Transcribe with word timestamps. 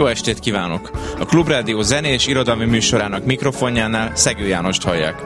Jó 0.00 0.06
estét 0.06 0.38
kívánok! 0.38 0.90
A 1.18 1.24
Klubrádió 1.24 1.82
zenés 1.82 2.26
irodalmi 2.26 2.64
műsorának 2.64 3.24
mikrofonjánál 3.24 4.12
Szegő 4.14 4.46
Jánost 4.46 4.82
hallják. 4.82 5.22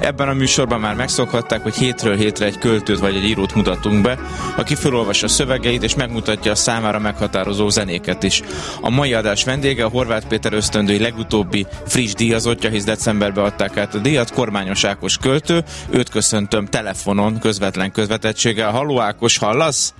Ebben 0.00 0.28
a 0.28 0.32
műsorban 0.32 0.80
már 0.80 0.94
megszokhatták, 0.94 1.62
hogy 1.62 1.74
hétről 1.74 2.16
hétre 2.16 2.46
egy 2.46 2.58
költőt 2.58 2.98
vagy 2.98 3.16
egy 3.16 3.24
írót 3.24 3.54
mutatunk 3.54 4.02
be, 4.02 4.18
aki 4.56 4.74
felolvassa 4.74 5.28
szövegeit 5.28 5.82
és 5.82 5.94
megmutatja 5.94 6.50
a 6.50 6.54
számára 6.54 6.98
meghatározó 6.98 7.68
zenéket 7.68 8.22
is. 8.22 8.42
A 8.80 8.90
mai 8.90 9.14
adás 9.14 9.44
vendége 9.44 9.84
a 9.84 9.88
Horváth 9.88 10.26
Péter 10.26 10.52
ösztöndői 10.52 10.98
legutóbbi 10.98 11.66
friss 11.86 12.12
díjazottja, 12.12 12.70
hisz 12.70 12.84
decemberben 12.84 13.44
adták 13.44 13.76
át 13.76 13.94
a 13.94 13.98
díjat, 13.98 14.32
Kormányos 14.32 14.84
Ákos 14.84 15.16
költő. 15.16 15.64
Őt 15.90 16.08
köszöntöm 16.08 16.66
telefonon, 16.66 17.38
közvetlen 17.38 17.92
közvetettséggel. 17.92 18.70
Halló 18.70 19.00
Ákos, 19.00 19.38
hallasz? 19.38 19.94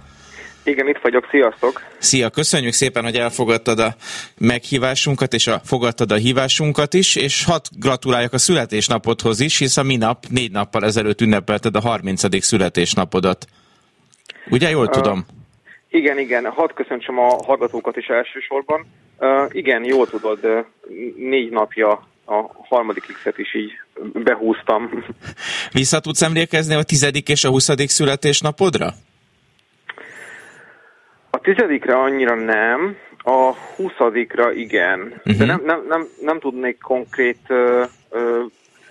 Igen, 0.67 0.89
itt 0.89 0.99
vagyok, 1.03 1.29
sziasztok! 1.31 1.83
Szia, 1.99 2.31
köszönjük 2.31 2.73
szépen, 2.73 3.05
hogy 3.05 3.17
elfogadtad 3.17 3.79
a 3.79 3.95
meghívásunkat, 4.39 5.33
és 5.33 5.47
a, 5.47 5.61
fogadtad 5.65 6.13
a 6.13 6.15
hívásunkat 6.15 6.95
is, 6.95 7.17
és 7.17 7.45
hat 7.45 7.69
gratuláljak 7.79 8.33
a 8.33 8.39
születésnapodhoz 8.39 9.41
is, 9.41 9.59
hisz 9.59 9.77
a 9.77 9.83
minap, 9.83 10.25
négy 10.31 10.51
nappal 10.51 10.85
ezelőtt 10.85 11.21
ünnepelted 11.21 11.77
a 11.77 11.81
30. 11.81 12.43
születésnapodat. 12.45 13.47
Ugye, 14.51 14.71
jól 14.71 14.85
uh, 14.85 14.91
tudom? 14.91 15.27
Igen, 15.91 16.19
igen, 16.19 16.45
hadd 16.45 16.75
köszöntsem 16.75 17.19
a 17.19 17.45
hallgatókat 17.45 17.97
is 17.97 18.07
elsősorban. 18.07 18.87
Uh, 19.19 19.29
igen, 19.53 19.85
jól 19.85 20.09
tudod, 20.09 20.39
uh, 20.43 20.65
négy 21.17 21.51
napja 21.51 22.07
a 22.25 22.65
harmadik 22.69 23.05
X-et 23.13 23.39
is 23.39 23.55
így 23.55 23.73
behúztam. 24.15 25.05
Vissza 25.73 26.01
tudsz 26.01 26.23
emlékezni 26.23 26.75
a 26.75 26.83
tizedik 26.83 27.29
és 27.29 27.45
a 27.45 27.49
huszadik 27.49 27.89
születésnapodra? 27.89 28.95
Tizedikre 31.47 31.95
annyira 31.95 32.35
nem, 32.35 32.97
a 33.23 33.53
huszadikra 33.77 34.53
igen. 34.53 35.01
Uh-huh. 35.01 35.37
De 35.37 35.45
mhm. 35.45 35.47
nem, 35.47 35.61
nem, 35.65 35.85
nem, 35.89 36.07
nem 36.21 36.39
tudnék 36.39 36.79
konkrét 36.81 37.39
ö, 37.49 37.85
ö, 38.11 38.43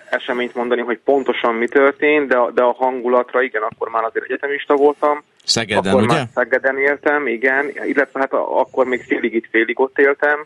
eseményt 0.10 0.56
mondani, 0.56 0.82
hogy 0.82 1.00
pontosan 1.04 1.56
mi 1.56 1.68
történt, 1.68 2.28
de, 2.28 2.38
de 2.54 2.62
a 2.62 2.72
hangulatra 2.72 3.42
igen, 3.42 3.62
akkor 3.62 3.90
már 3.90 4.04
azért 4.04 4.26
egyetemista 4.26 4.76
voltam. 4.76 5.24
Szegeden, 5.44 5.94
akkor 5.94 6.04
ugye? 6.04 6.16
Már 6.16 6.28
Szegeden 6.34 6.78
éltem, 6.78 7.28
igen, 7.28 7.72
illetve 7.86 8.20
hát 8.20 8.34
akkor 8.34 8.86
még 8.86 9.04
félig 9.04 9.34
itt, 9.34 9.48
félig 9.52 9.80
ott 9.80 10.00
éltem. 10.00 10.46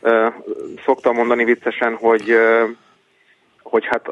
Ö, 0.00 0.26
szoktam 0.84 1.14
mondani 1.14 1.44
viccesen, 1.44 1.94
hogy 1.94 2.30
ö, 2.30 2.64
hogy 3.62 3.86
hát 3.86 4.08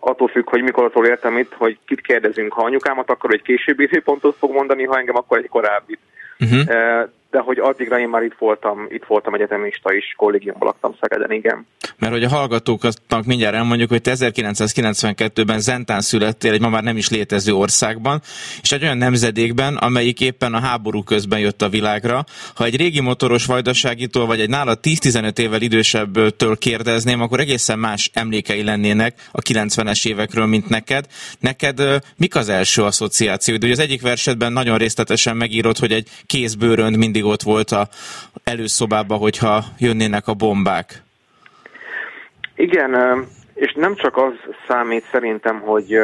attól 0.00 0.28
függ, 0.28 0.48
hogy 0.48 0.62
mikortól 0.62 1.06
értem 1.06 1.38
itt, 1.38 1.52
hogy 1.52 1.78
kit 1.86 2.00
kérdezünk. 2.00 2.52
Ha 2.52 2.64
anyukámat, 2.64 3.10
akkor 3.10 3.32
egy 3.32 3.42
későbbi 3.42 3.82
időpontot 3.82 4.36
fog 4.38 4.52
mondani, 4.52 4.84
ha 4.84 4.98
engem, 4.98 5.16
akkor 5.16 5.38
egy 5.38 5.48
korábbi. 5.48 5.98
Uh-huh. 6.40 7.06
De 7.36 7.42
hogy 7.42 7.58
addigra 7.58 7.98
én 7.98 8.08
már 8.08 8.22
itt 8.22 8.36
voltam, 8.38 8.86
itt 8.88 9.04
voltam 9.04 9.34
egyetemista 9.34 9.94
is, 9.94 10.14
kollégiumban 10.16 10.66
laktam 10.66 10.94
Szegeden, 11.00 11.32
igen. 11.32 11.66
Mert 11.98 12.12
hogy 12.12 12.24
a 12.24 12.28
hallgatóknak 12.28 13.24
mindjárt 13.24 13.54
elmondjuk, 13.54 13.88
hogy 13.88 14.02
te 14.02 14.12
1992-ben 14.14 15.60
Zentán 15.60 16.00
születtél 16.00 16.52
egy 16.52 16.60
ma 16.60 16.68
már 16.68 16.82
nem 16.82 16.96
is 16.96 17.10
létező 17.10 17.52
országban, 17.52 18.20
és 18.62 18.72
egy 18.72 18.82
olyan 18.82 18.96
nemzedékben, 18.96 19.76
amelyik 19.76 20.20
éppen 20.20 20.54
a 20.54 20.60
háború 20.60 21.02
közben 21.02 21.38
jött 21.38 21.62
a 21.62 21.68
világra. 21.68 22.24
Ha 22.54 22.64
egy 22.64 22.76
régi 22.76 23.00
motoros 23.00 23.46
vajdaságitól, 23.46 24.26
vagy 24.26 24.40
egy 24.40 24.48
nála 24.48 24.76
10-15 24.82 25.38
évvel 25.38 25.60
idősebbtől 25.60 26.58
kérdezném, 26.58 27.20
akkor 27.20 27.40
egészen 27.40 27.78
más 27.78 28.10
emlékei 28.14 28.62
lennének 28.62 29.28
a 29.32 29.40
90-es 29.40 30.08
évekről, 30.08 30.46
mint 30.46 30.68
neked. 30.68 31.06
Neked 31.40 31.82
mik 32.16 32.36
az 32.36 32.48
első 32.48 32.82
asszociációid? 32.82 33.64
Ugye 33.64 33.72
az 33.72 33.78
egyik 33.78 34.02
versetben 34.02 34.52
nagyon 34.52 34.78
részletesen 34.78 35.36
megírod, 35.36 35.78
hogy 35.78 35.92
egy 35.92 36.08
kézbőrönd 36.26 36.96
mindig 36.96 37.24
ott 37.26 37.42
volt 37.42 37.70
a 37.70 37.88
előszobában, 38.44 39.18
hogyha 39.18 39.64
jönnének 39.78 40.26
a 40.26 40.34
bombák. 40.34 41.02
Igen, 42.54 43.24
és 43.54 43.72
nem 43.74 43.94
csak 43.94 44.16
az 44.16 44.32
számít 44.68 45.04
szerintem, 45.10 45.60
hogy, 45.60 45.98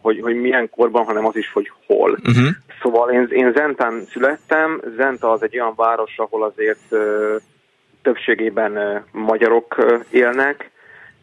hogy, 0.00 0.20
hogy 0.20 0.34
milyen 0.34 0.70
korban, 0.70 1.04
hanem 1.04 1.26
az 1.26 1.36
is, 1.36 1.52
hogy 1.52 1.72
hol. 1.86 2.10
Uh-huh. 2.10 2.48
Szóval 2.82 3.10
én, 3.10 3.26
én 3.30 3.52
Zentán 3.52 4.04
születtem, 4.10 4.80
Zenta 4.96 5.30
az 5.30 5.42
egy 5.42 5.60
olyan 5.60 5.72
város, 5.76 6.18
ahol 6.18 6.42
azért 6.42 6.94
többségében 8.02 9.04
magyarok 9.12 9.84
élnek, 10.10 10.70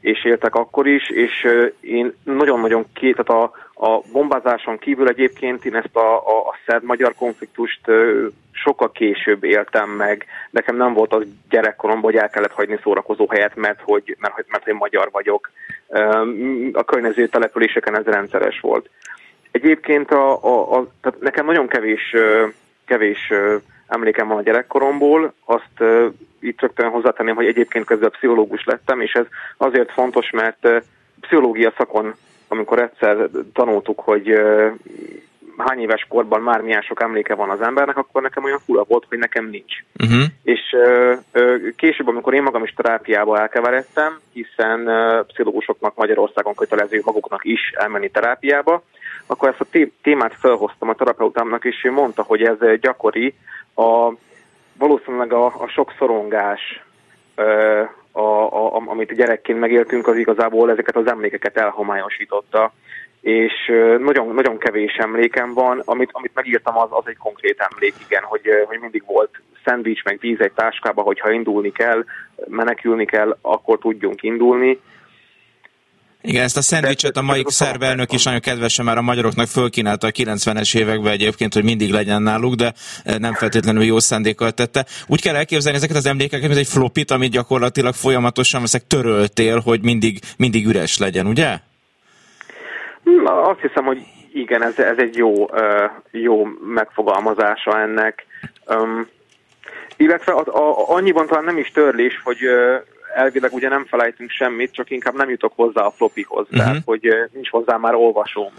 és 0.02 0.26
éltek 0.26 0.56
akkor 0.56 0.88
is, 0.88 1.10
és 1.10 1.48
én 1.80 2.14
nagyon-nagyon 2.24 2.86
két, 2.94 3.16
tehát 3.16 3.44
a, 3.44 3.52
a 3.84 4.02
bombázáson 4.12 4.78
kívül 4.78 5.08
egyébként 5.08 5.66
én 5.66 5.76
ezt 5.76 5.96
a, 5.96 6.16
a, 6.16 6.48
a 6.48 6.56
szerb-magyar 6.66 7.14
konfliktust 7.16 7.82
sokkal 8.52 8.92
később 8.92 9.44
éltem 9.44 9.90
meg. 9.90 10.26
Nekem 10.50 10.76
nem 10.76 10.94
volt 10.94 11.14
az 11.14 11.24
gyerekkoromban, 11.50 12.12
hogy 12.12 12.22
el 12.22 12.30
kellett 12.30 12.52
hagyni 12.52 12.80
szórakozó 12.84 13.28
helyet, 13.30 13.56
mert 13.56 13.80
hogy, 13.84 14.18
mert, 14.20 14.34
mert, 14.48 14.64
hogy 14.64 14.74
magyar 14.74 15.10
vagyok. 15.12 15.52
A 16.72 16.84
környező 16.84 17.28
településeken 17.28 17.98
ez 17.98 18.06
rendszeres 18.06 18.60
volt. 18.60 18.90
Egyébként 19.52 20.12
a, 20.12 20.44
a, 20.44 20.78
a, 20.78 20.88
tehát 21.02 21.20
nekem 21.20 21.46
nagyon 21.46 21.68
kevés, 21.68 22.16
kevés 22.86 23.32
emlékem 23.88 24.28
van 24.28 24.38
a 24.38 24.42
gyerekkoromból, 24.42 25.34
azt 25.46 25.80
uh, 25.80 26.06
itt 26.40 26.62
rögtön 26.62 26.90
hozzátenném, 26.90 27.36
hogy 27.36 27.46
egyébként 27.46 27.86
közben 27.86 28.10
pszichológus 28.10 28.64
lettem, 28.66 29.02
és 29.02 29.14
ez 29.14 29.26
azért 29.58 29.92
fontos, 29.92 30.30
mert 30.30 30.68
pszichológia 31.20 31.74
szakon, 31.78 32.16
amikor 32.52 32.80
egyszer 32.82 33.30
tanultuk, 33.54 34.00
hogy 34.00 34.34
hány 35.58 35.80
éves 35.80 36.06
korban 36.10 36.42
már 36.42 36.62
milyen 36.62 36.82
sok 36.82 37.02
emléke 37.02 37.36
van 37.36 37.50
az 37.50 37.62
embernek, 37.62 37.98
akkor 37.98 38.22
nekem 38.22 38.44
olyan 38.44 38.62
fura 38.66 38.84
volt, 38.88 39.06
hogy 39.10 39.18
nekem 39.18 39.50
nincs. 39.50 39.74
Uh-huh. 40.04 40.24
És 40.44 40.76
később, 41.76 42.08
amikor 42.08 42.34
én 42.34 42.44
magam 42.44 42.64
is 42.64 42.74
terápiába 42.74 43.40
elkeveredtem, 43.40 44.20
hiszen 44.34 44.90
pszichológusoknak 45.28 45.96
Magyarországon 45.96 46.56
kötelező 46.56 47.02
maguknak 47.06 47.46
is 47.46 47.72
elmenni 47.76 48.10
terápiába, 48.10 48.84
akkor 49.26 49.50
ezt 49.50 49.62
a 49.62 49.80
témát 50.02 50.36
felhoztam 50.40 50.90
a 50.90 50.96
terapeutámnak, 50.96 51.66
és 51.66 51.84
ő 51.84 51.92
mondta, 51.92 52.24
hogy 52.24 52.42
ez 52.42 52.80
gyakori, 52.80 53.36
a, 53.76 54.14
valószínűleg 54.78 55.34
a, 55.34 55.46
a 55.46 55.68
sok 55.68 55.94
szorongás, 55.98 56.84
a, 58.12 58.22
a, 58.22 58.82
amit 58.86 59.16
gyerekként 59.16 59.60
megéltünk, 59.60 60.08
az 60.08 60.18
igazából 60.18 60.72
ezeket 60.72 60.96
az 60.96 61.08
emlékeket 61.08 61.58
elhomályosította. 61.58 62.74
És 63.22 63.54
nagyon, 64.00 64.34
nagyon 64.34 64.58
kevés 64.58 64.96
emlékem 64.96 65.54
van, 65.54 65.82
amit, 65.86 66.10
amit 66.12 66.32
megírtam, 66.34 66.78
az, 66.78 66.90
az 66.90 67.04
egy 67.06 67.18
konkrét 67.18 67.68
emlék, 67.72 67.94
igen, 68.08 68.24
hogy, 68.24 68.42
hogy 68.68 68.80
mindig 68.80 69.04
volt 69.06 69.30
szendvics, 69.66 70.04
meg 70.04 70.18
víz 70.20 70.40
egy 70.40 70.52
táskába, 70.52 71.02
hogyha 71.02 71.32
indulni 71.32 71.72
kell, 71.72 72.04
menekülni 72.48 73.06
kell, 73.06 73.38
akkor 73.42 73.78
tudjunk 73.80 74.24
indulni, 74.24 74.80
igen, 76.22 76.44
ezt 76.44 76.58
a 76.58 76.62
szendvicset 76.62 77.18
a 77.18 77.22
mai 77.22 77.44
szervelnök 77.46 78.12
is 78.12 78.24
nagyon 78.24 78.40
kedvesen 78.40 78.86
már 78.86 78.98
a 78.98 79.02
magyaroknak 79.02 79.48
fölkínálta 79.48 80.08
a 80.08 80.12
90-es 80.12 80.78
években 80.78 81.12
egyébként, 81.12 81.54
hogy 81.54 81.64
mindig 81.64 81.92
legyen 81.92 82.22
náluk, 82.22 82.54
de 82.54 82.74
eh, 83.04 83.18
nem 83.18 83.34
feltétlenül 83.34 83.84
jó 83.84 84.00
szándékkal 84.00 84.52
tette. 84.52 84.86
Úgy 85.08 85.22
kell 85.22 85.36
elképzelni 85.36 85.78
ezeket 85.78 85.96
az 85.96 86.06
emlékeket, 86.06 86.48
mint 86.48 86.60
egy 86.60 86.68
flopit, 86.68 87.12
amit 87.12 87.32
gyakorlatilag 87.32 87.94
folyamatosan 87.94 88.62
veszek 88.62 88.88
töröltél, 88.88 89.60
hogy 89.60 89.84
mindig, 89.84 90.20
mindig 90.38 90.68
üres 90.68 90.98
legyen, 90.98 91.26
ugye? 91.26 91.58
Na, 93.04 93.42
azt 93.42 93.60
hiszem, 93.60 93.86
hogy 93.86 93.98
igen, 94.34 94.64
ez, 94.64 94.80
ez 94.80 94.98
egy 94.98 95.16
jó, 95.16 95.50
jó 96.12 96.48
megfogalmazása 96.74 97.80
ennek. 97.80 98.26
Um, 98.68 99.08
illetve 99.98 100.32
a, 100.32 100.40
a, 100.40 100.96
annyiban 100.96 101.28
talán 101.28 101.44
nem 101.44 101.58
is 101.58 101.72
törlés, 101.72 102.22
hogy 102.24 102.38
elvileg 103.16 103.54
ugye 103.54 103.70
nem 103.70 103.86
felejtünk 103.86 104.30
semmit, 104.30 104.74
csak 104.74 104.90
inkább 104.90 105.16
nem 105.16 105.30
jutok 105.30 105.54
hozzá 105.56 105.82
a 105.82 105.92
flopihoz, 105.92 106.44
uh-huh. 106.44 106.60
tehát 106.60 106.82
hogy 106.86 107.08
nincs 107.34 107.50
hozzá 107.50 107.78
már 107.78 107.94
olvasóm. 107.94 108.52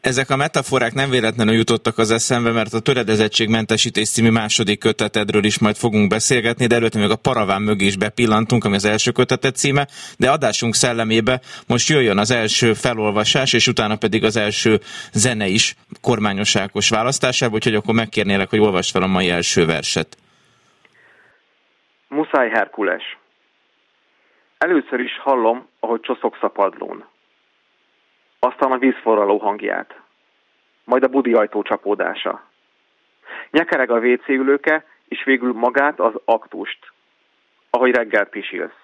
Ezek 0.00 0.30
a 0.30 0.36
metaforák 0.36 0.94
nem 0.94 1.10
véletlenül 1.10 1.54
jutottak 1.54 1.98
az 1.98 2.10
eszembe, 2.10 2.50
mert 2.50 2.72
a 2.72 2.80
Töredezettségmentesítés 2.80 4.10
című 4.10 4.30
második 4.30 4.78
kötetedről 4.78 5.44
is 5.44 5.58
majd 5.58 5.76
fogunk 5.76 6.08
beszélgetni, 6.08 6.66
de 6.66 6.74
előtte 6.74 6.98
még 6.98 7.10
a 7.10 7.16
Paraván 7.16 7.62
mögé 7.62 7.84
is 7.84 7.96
bepillantunk, 7.96 8.64
ami 8.64 8.74
az 8.74 8.84
első 8.84 9.10
kötetet 9.10 9.56
címe, 9.56 9.86
de 10.18 10.30
adásunk 10.30 10.74
szellemébe 10.74 11.40
most 11.66 11.88
jöjjön 11.88 12.18
az 12.18 12.30
első 12.30 12.72
felolvasás, 12.72 13.52
és 13.52 13.66
utána 13.66 13.96
pedig 13.96 14.24
az 14.24 14.36
első 14.36 14.80
zene 15.12 15.46
is 15.46 15.76
kormányos 16.00 16.56
Ákos 16.56 16.88
választásából, 16.88 17.56
úgyhogy 17.56 17.74
akkor 17.74 17.94
megkérnélek, 17.94 18.50
hogy 18.50 18.60
olvasd 18.60 18.90
fel 18.90 19.02
a 19.02 19.06
mai 19.06 19.30
első 19.30 19.66
verset. 19.66 20.16
Muszáj 22.08 22.48
Herkules. 22.48 23.02
Először 24.64 25.00
is 25.00 25.18
hallom, 25.18 25.68
ahogy 25.80 26.00
csoszogsz 26.00 26.42
a 26.42 26.48
padlón. 26.48 27.04
Aztán 28.38 28.72
a 28.72 28.78
vízforraló 28.78 29.38
hangját. 29.38 30.00
Majd 30.84 31.02
a 31.02 31.08
budi 31.08 31.32
ajtó 31.32 31.62
csapódása. 31.62 32.42
Nyekereg 33.50 33.90
a 33.90 33.98
WC 33.98 34.28
ülőke, 34.28 34.84
és 35.08 35.24
végül 35.24 35.52
magát 35.52 36.00
az 36.00 36.12
aktust, 36.24 36.78
ahogy 37.70 37.94
reggel 37.94 38.24
pisilsz. 38.24 38.80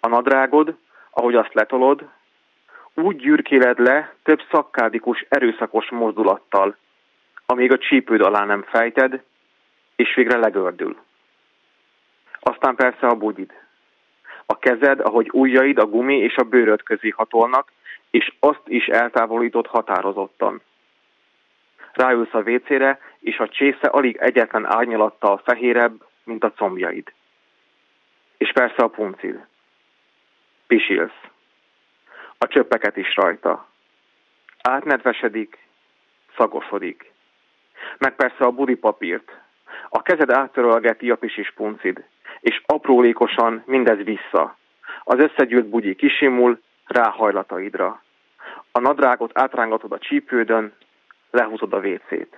A 0.00 0.08
nadrágod, 0.08 0.76
ahogy 1.10 1.34
azt 1.34 1.54
letolod, 1.54 2.08
úgy 2.94 3.16
gyűrkéled 3.16 3.78
le 3.78 4.14
több 4.22 4.42
szakkádikus, 4.50 5.26
erőszakos 5.28 5.90
mozdulattal, 5.90 6.76
amíg 7.46 7.72
a 7.72 7.78
csípőd 7.78 8.20
alá 8.20 8.44
nem 8.44 8.62
fejted, 8.62 9.22
és 9.96 10.14
végre 10.14 10.36
legördül. 10.36 10.96
Aztán 12.40 12.74
persze 12.74 13.06
a 13.06 13.14
bugyid. 13.14 13.64
A 14.46 14.58
kezed, 14.58 15.00
ahogy 15.00 15.28
ujjaid 15.32 15.78
a 15.78 15.86
gumi 15.86 16.16
és 16.16 16.36
a 16.36 16.42
bőröd 16.42 16.82
közé 16.82 17.08
hatolnak, 17.08 17.72
és 18.10 18.32
azt 18.40 18.62
is 18.64 18.86
eltávolított 18.86 19.66
határozottan. 19.66 20.60
Ráülsz 21.92 22.34
a 22.34 22.42
vécére, 22.42 22.98
és 23.18 23.38
a 23.38 23.48
csésze 23.48 23.86
alig 23.86 24.16
egyetlen 24.16 24.66
árnyalattal 24.66 25.40
fehérebb, 25.44 26.04
mint 26.24 26.44
a 26.44 26.52
combjaid. 26.52 27.12
És 28.36 28.52
persze 28.52 28.82
a 28.82 28.88
puncid. 28.88 29.46
Pisilsz. 30.66 31.20
A 32.38 32.46
csöppeket 32.46 32.96
is 32.96 33.16
rajta. 33.16 33.68
Átnedvesedik, 34.62 35.58
szagosodik. 36.36 37.12
Meg 37.98 38.14
persze 38.14 38.44
a 38.44 38.50
budi 38.50 38.74
papírt. 38.74 39.32
A 39.88 40.02
kezed 40.02 40.30
áttörölgeti 40.30 41.10
a 41.10 41.16
pisis 41.16 41.52
puncid, 41.52 42.04
és 42.40 42.62
aprólékosan 42.66 43.62
mindez 43.66 44.04
vissza. 44.04 44.56
Az 45.04 45.18
összegyűlt 45.18 45.66
bugyi 45.66 45.94
kisimul 45.94 46.60
ráhajlataidra. 46.86 48.02
A 48.72 48.80
nadrágot 48.80 49.30
átrángatod 49.38 49.92
a 49.92 49.98
csípődön, 49.98 50.72
lehúzod 51.30 51.72
a 51.72 51.80
vécét. 51.80 52.36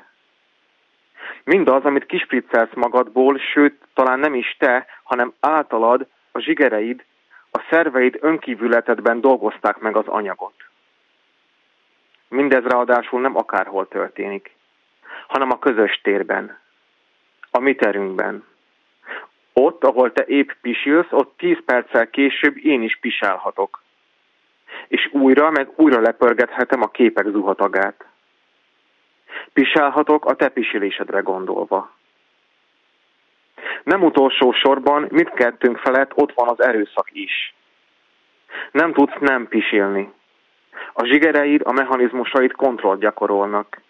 Mindaz, 1.45 1.85
amit 1.85 2.07
kispriccelsz 2.07 2.75
magadból, 2.75 3.39
sőt, 3.39 3.83
talán 3.95 4.19
nem 4.19 4.35
is 4.35 4.57
te, 4.59 4.87
hanem 5.03 5.33
általad, 5.41 6.07
a 6.33 6.39
zsigereid, 6.39 7.05
a 7.51 7.67
szerveid 7.71 8.19
önkívületedben 8.21 9.21
dolgozták 9.21 9.79
meg 9.79 9.97
az 9.97 10.07
anyagot. 10.07 10.55
Mindez 12.29 12.65
ráadásul 12.65 13.21
nem 13.21 13.37
akárhol 13.37 13.89
történik, 13.89 14.51
hanem 15.27 15.51
a 15.51 15.59
közös 15.59 16.01
térben, 16.03 16.59
a 17.51 17.59
mi 17.59 17.75
terünkben. 17.75 18.45
Ott, 19.61 19.85
ahol 19.85 20.13
te 20.13 20.25
épp 20.25 20.51
pisilsz, 20.61 21.07
ott 21.11 21.35
tíz 21.37 21.59
perccel 21.65 22.11
később 22.11 22.57
én 22.57 22.83
is 22.83 22.99
pisálhatok. 23.01 23.83
És 24.89 25.09
újra, 25.13 25.51
meg 25.51 25.69
újra 25.77 26.01
lepörgethetem 26.01 26.83
a 26.83 26.91
képek 26.91 27.27
zuhatagát. 27.27 28.05
Pisálhatok 29.53 30.25
a 30.25 30.35
te 30.35 30.49
pisilésedre 30.49 31.21
gondolva. 31.21 31.91
Nem 33.83 34.05
utolsó 34.05 34.53
sorban 34.53 35.07
mindkettőnk 35.11 35.79
felett 35.79 36.13
ott 36.15 36.33
van 36.33 36.49
az 36.49 36.63
erőszak 36.63 37.09
is. 37.13 37.55
Nem 38.73 38.93
tudsz 38.93 39.19
nem 39.21 39.49
pisilni. 39.49 40.13
A 40.93 41.05
zsigereid, 41.05 41.61
a 41.65 41.73
mechanizmusaid 41.73 42.53
kontrollt 42.53 43.01
gyakorolnak. 43.01 43.81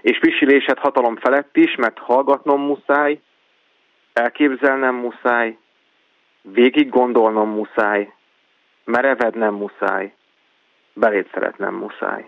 És 0.00 0.18
pisilésed 0.18 0.78
hatalom 0.78 1.16
felett 1.16 1.56
is, 1.56 1.74
mert 1.74 1.98
hallgatnom 1.98 2.60
muszáj, 2.60 3.20
elképzelnem 4.12 4.94
muszáj, 4.94 5.58
végig 6.42 6.88
gondolnom 6.88 7.48
muszáj, 7.48 8.12
merevednem 8.84 9.54
muszáj, 9.54 10.14
belét 10.92 11.30
szeretnem 11.32 11.74
muszáj. 11.74 12.24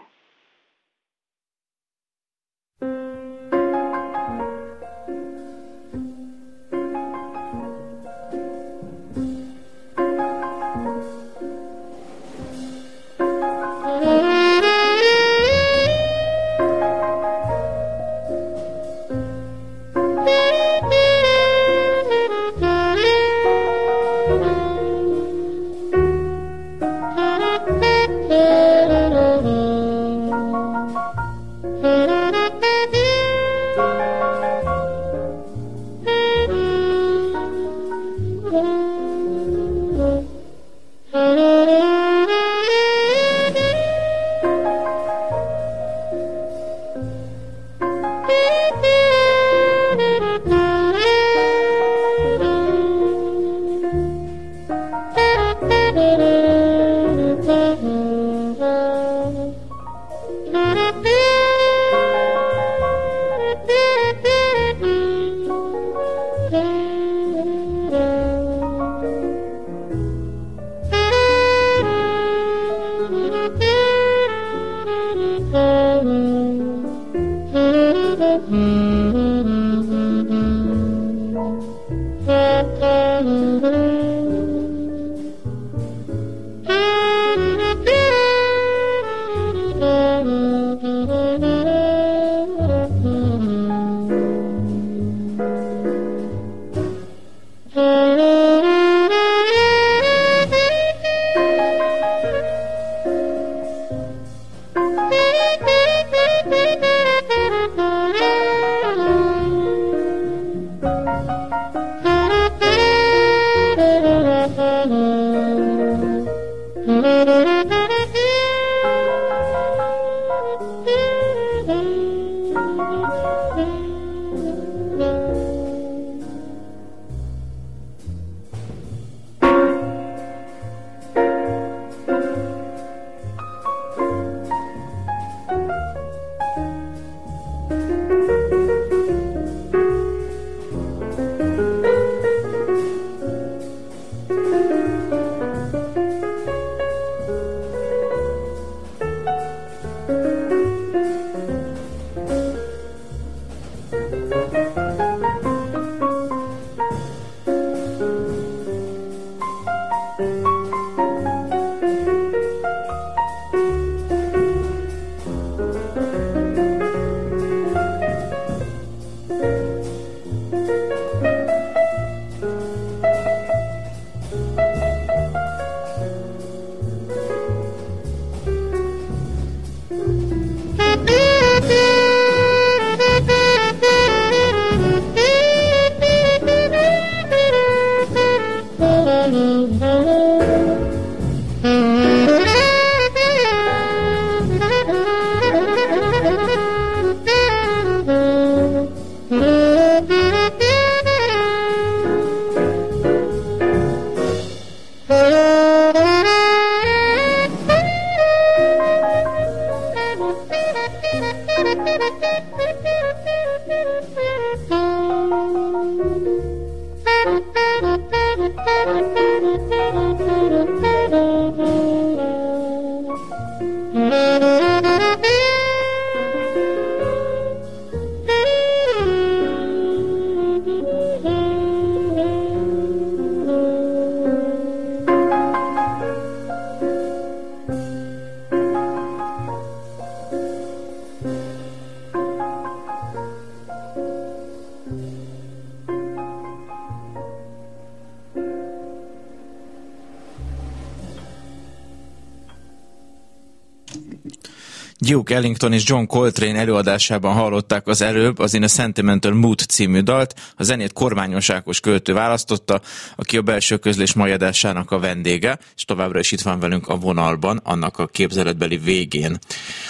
Duke 254.98 255.34
Ellington 255.34 255.72
és 255.72 255.82
John 255.86 256.04
Coltrane 256.04 256.58
előadásában 256.58 257.34
hallották 257.34 257.86
az 257.86 258.00
előbb 258.00 258.38
az 258.38 258.54
In 258.54 258.62
a 258.62 258.68
Sentimental 258.68 259.32
Mood 259.32 259.58
című 259.58 260.00
dalt. 260.00 260.34
A 260.56 260.62
zenét 260.62 260.92
Kormányos 260.92 261.50
Ákos 261.50 261.80
költő 261.80 262.12
választotta, 262.12 262.80
aki 263.16 263.36
a 263.36 263.42
belső 263.42 263.76
közlés 263.76 264.12
majadásának 264.12 264.90
a 264.90 264.98
vendége, 264.98 265.58
és 265.76 265.84
továbbra 265.84 266.18
is 266.18 266.32
itt 266.32 266.40
van 266.40 266.60
velünk 266.60 266.88
a 266.88 266.96
vonalban, 266.96 267.60
annak 267.64 267.98
a 267.98 268.06
képzeletbeli 268.06 268.76
végén. 268.76 269.38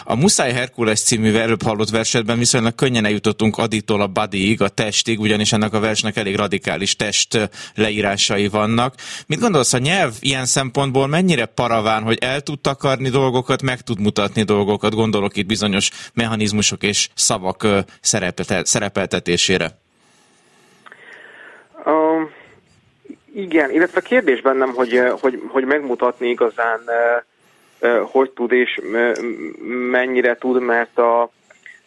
A 0.05 0.15
Muszáj 0.15 0.53
Herkules 0.53 1.01
című 1.01 1.35
előbb 1.35 1.63
hallott 1.63 1.91
versetben 1.91 2.39
viszonylag 2.39 2.75
könnyen 2.75 3.05
eljutottunk 3.05 3.59
Aditól 3.59 4.01
a 4.01 4.07
Bodyig, 4.07 4.63
a 4.63 4.69
testig, 4.69 5.21
ugyanis 5.21 5.53
ennek 5.53 5.73
a 5.73 5.81
versnek 5.81 6.17
elég 6.17 6.37
radikális 6.37 6.97
test 6.97 7.51
leírásai 7.75 8.49
vannak. 8.49 8.95
Mit 9.27 9.41
gondolsz, 9.41 9.73
a 9.73 9.79
nyelv 9.79 10.15
ilyen 10.21 10.47
szempontból 10.47 11.07
mennyire 11.07 11.45
paraván, 11.45 12.03
hogy 12.03 12.19
el 12.21 12.41
tud 12.41 12.61
takarni 12.61 13.09
dolgokat, 13.09 13.63
meg 13.63 13.81
tud 13.81 14.01
mutatni 14.01 14.43
dolgokat? 14.43 14.95
Gondolok 15.03 15.37
itt 15.37 15.47
bizonyos 15.47 15.91
mechanizmusok 16.15 16.83
és 16.83 17.09
szavak 17.15 17.67
szerepeltetésére. 18.63 19.67
Uh, 21.85 22.31
igen, 23.35 23.71
illetve 23.71 23.99
a 23.99 24.09
kérdés 24.09 24.41
bennem, 24.41 24.73
hogy, 24.75 25.03
hogy, 25.21 25.43
hogy 25.49 25.65
megmutatni 25.65 26.29
igazán 26.29 26.81
hogy 28.13 28.31
tud 28.31 28.53
és 28.53 28.81
mennyire 29.91 30.37
tud, 30.37 30.63
mert 30.63 30.99
a, 30.99 31.23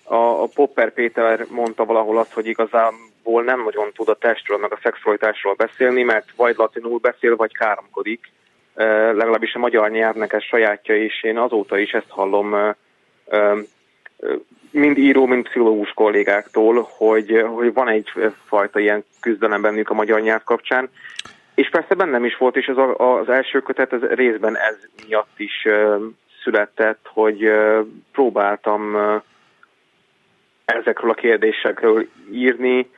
a, 0.04 0.16
a 0.16 0.48
Popper 0.56 0.94
Péter 0.94 1.46
mondta 1.50 1.86
valahol 1.86 2.18
azt, 2.18 2.34
hogy 2.34 2.48
igazából 2.48 3.44
nem 3.44 3.64
nagyon 3.64 3.92
tud 3.94 4.10
a 4.10 4.16
testről, 4.16 4.58
meg 4.58 4.72
a 4.72 4.80
szexualitásról 4.84 5.54
beszélni, 5.54 6.04
mert 6.04 6.28
vagy 6.36 6.56
latinul 6.58 7.00
beszél, 7.00 7.36
vagy 7.36 7.58
káromkodik. 7.58 8.32
Legalábbis 9.14 9.54
a 9.54 9.60
magyar 9.60 9.90
nyelvnek 9.92 10.34
ez 10.34 10.44
sajátja, 10.44 10.96
és 11.04 11.24
én 11.24 11.38
azóta 11.38 11.78
is 11.78 11.92
ezt 11.92 12.10
hallom 12.10 12.76
mind 14.72 14.98
író, 14.98 15.25
mind 15.25 15.44
pszichológus 15.44 15.91
kollégáktól, 15.94 16.88
hogy, 16.98 17.44
hogy 17.55 17.74
van 17.74 17.88
egyfajta 17.88 18.79
ilyen 18.79 19.03
küzdelem 19.20 19.62
bennük 19.62 19.89
a 19.89 19.94
magyar 19.94 20.22
nyelv 20.22 20.44
kapcsán, 20.44 20.89
és 21.55 21.70
persze 21.70 21.96
bennem 21.96 22.25
is 22.25 22.38
volt, 22.38 22.55
és 22.55 22.67
az, 22.67 22.77
az 22.98 23.29
első 23.29 23.60
kötet 23.60 23.94
ez 23.94 24.01
részben 24.01 24.58
ez 24.58 24.77
miatt 25.08 25.39
is 25.39 25.67
született, 26.44 27.10
hogy 27.13 27.51
próbáltam 28.12 28.98
ezekről 30.65 31.10
a 31.10 31.13
kérdésekről 31.13 32.08
írni. 32.32 32.89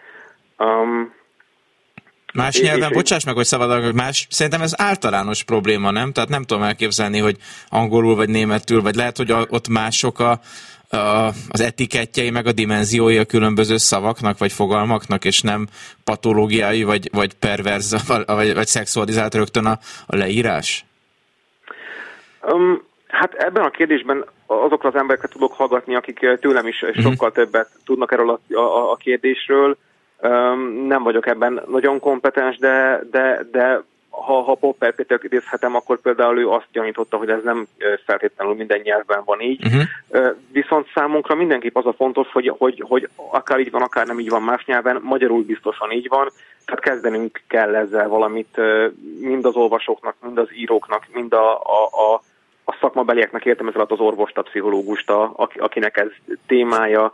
Más 2.38 2.62
nyelven, 2.62 2.90
és, 2.90 2.96
bocsáss 2.96 3.24
meg, 3.24 3.36
hogy 3.36 3.46
szabad, 3.46 3.94
más, 3.94 4.28
szerintem 4.30 4.62
ez 4.62 4.74
általános 4.82 5.44
probléma, 5.44 5.92
nem? 5.92 6.12
Tehát 6.12 6.30
nem 6.30 6.44
tudom 6.44 6.64
elképzelni, 6.64 7.20
hogy 7.20 7.38
angolul 7.70 8.16
vagy 8.16 8.30
németül, 8.30 8.82
vagy 8.82 8.96
lehet, 8.96 9.18
hogy 9.18 9.32
ott 9.32 9.68
mások 9.68 10.20
a, 10.20 10.40
az 11.50 11.62
etikettjei, 11.62 12.30
meg 12.30 12.46
a 12.46 12.52
dimenziói 12.52 13.18
a 13.18 13.26
különböző 13.26 13.78
szavaknak, 13.78 14.38
vagy 14.38 14.52
fogalmaknak, 14.52 15.26
és 15.26 15.42
nem 15.42 15.68
patológiai, 16.04 16.84
vagy, 16.84 17.10
vagy 17.12 17.34
perverz, 17.34 18.08
vagy, 18.26 18.54
vagy 18.54 18.68
szexualizált 18.68 19.36
rögtön 19.36 19.66
a, 19.66 19.78
a 20.06 20.16
leírás? 20.16 20.86
Um, 22.42 22.84
hát 23.08 23.34
ebben 23.34 23.64
a 23.64 23.70
kérdésben 23.70 24.26
azokra 24.46 24.90
az 24.90 24.96
embereket 24.96 25.32
tudok 25.32 25.54
hallgatni, 25.54 25.96
akik 25.96 26.20
tőlem 26.40 26.68
is 26.68 26.78
sokkal 26.78 27.12
uh-huh. 27.12 27.32
többet 27.32 27.70
tudnak 27.86 28.12
erről 28.12 28.30
a, 28.30 28.58
a, 28.58 28.92
a 28.92 28.96
kérdésről. 28.96 29.78
Nem 30.88 31.04
vagyok 31.04 31.28
ebben 31.28 31.62
nagyon 31.68 32.00
kompetens, 32.00 32.58
de, 32.58 33.02
de, 33.12 33.48
de 33.52 33.84
ha, 34.10 34.42
ha 34.42 34.56
Popper 34.56 34.96
Péter 34.96 35.20
idézhetem, 35.22 35.76
akkor 35.76 36.02
például 36.02 36.40
ő 36.40 36.50
azt 36.50 36.68
gyanította, 36.72 37.18
hogy 37.18 37.30
ez 37.30 37.44
nem 37.44 37.68
feltétlenül 38.06 38.56
minden 38.56 38.80
nyelvben 38.84 39.22
van 39.26 39.42
így. 39.42 39.66
Uh-huh. 39.66 40.36
Viszont 40.52 40.88
számunkra 40.94 41.36
mindenképp 41.36 41.76
az 41.76 41.86
a 41.86 41.94
fontos, 41.94 42.32
hogy, 42.32 42.54
hogy, 42.58 42.84
hogy 42.88 43.10
akár 43.16 43.60
így 43.60 43.72
van, 43.72 43.82
akár 43.82 44.08
nem 44.08 44.20
így 44.20 44.30
van 44.30 44.42
más 44.42 44.66
nyelven, 44.66 45.00
magyarul 45.04 45.44
biztosan 45.44 45.92
így 45.92 46.08
van, 46.08 46.30
tehát 46.66 46.82
kezdenünk 46.82 47.42
kell 47.48 47.76
ezzel 47.76 48.08
valamit 48.08 48.62
mind 49.20 49.46
az 49.46 49.56
olvasóknak, 49.56 50.16
mind 50.22 50.38
az 50.38 50.48
íróknak, 50.54 51.08
mind 51.14 51.34
a, 51.34 51.54
a, 51.54 51.90
a, 51.92 52.22
a 52.66 52.78
szakmabelieknek 52.82 53.46
értem 53.46 53.68
ez 53.68 53.76
alatt 53.76 53.92
az 53.92 54.00
orvost, 54.00 54.38
a 54.38 54.42
pszichológust, 54.42 55.10
a, 55.10 55.34
akinek 55.58 55.98
ez 55.98 56.10
témája, 56.48 57.14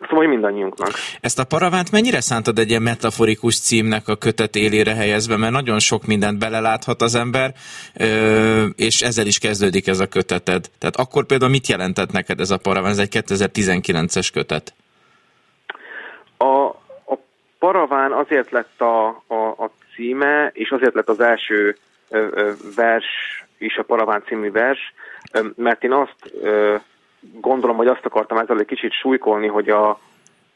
Szóval, 0.00 0.18
hogy 0.18 0.28
mindannyiunknak. 0.28 0.90
Ezt 1.20 1.38
a 1.38 1.44
paravánt 1.44 1.92
mennyire 1.92 2.20
szántad 2.20 2.58
egy 2.58 2.68
ilyen 2.68 2.82
metaforikus 2.82 3.60
címnek 3.60 4.08
a 4.08 4.16
kötet 4.16 4.56
élére 4.56 4.94
helyezve, 4.94 5.36
mert 5.36 5.52
nagyon 5.52 5.78
sok 5.78 6.06
mindent 6.06 6.38
beleláthat 6.38 7.02
az 7.02 7.14
ember, 7.14 7.52
és 8.76 9.00
ezzel 9.02 9.26
is 9.26 9.38
kezdődik 9.38 9.86
ez 9.86 10.00
a 10.00 10.06
köteted. 10.06 10.70
Tehát 10.78 10.96
akkor 10.96 11.24
például 11.26 11.50
mit 11.50 11.66
jelentett 11.66 12.12
neked 12.12 12.40
ez 12.40 12.50
a 12.50 12.58
paraván? 12.58 12.90
Ez 12.90 12.98
egy 12.98 13.22
2019-es 13.26 14.28
kötet. 14.32 14.74
A, 16.36 16.66
a 17.12 17.18
paraván 17.58 18.12
azért 18.12 18.50
lett 18.50 18.80
a, 18.80 19.06
a, 19.26 19.34
a 19.34 19.70
címe, 19.94 20.50
és 20.52 20.70
azért 20.70 20.94
lett 20.94 21.08
az 21.08 21.20
első 21.20 21.76
vers 22.76 23.06
is 23.58 23.76
a 23.76 23.82
paraván 23.82 24.22
című 24.26 24.50
vers, 24.50 24.94
mert 25.54 25.84
én 25.84 25.92
azt 25.92 26.32
gondolom, 27.20 27.76
hogy 27.76 27.86
azt 27.86 28.04
akartam 28.04 28.38
ezzel 28.38 28.58
egy 28.58 28.66
kicsit 28.66 28.92
súlykolni, 28.92 29.46
hogy 29.46 29.68
a, 29.68 30.00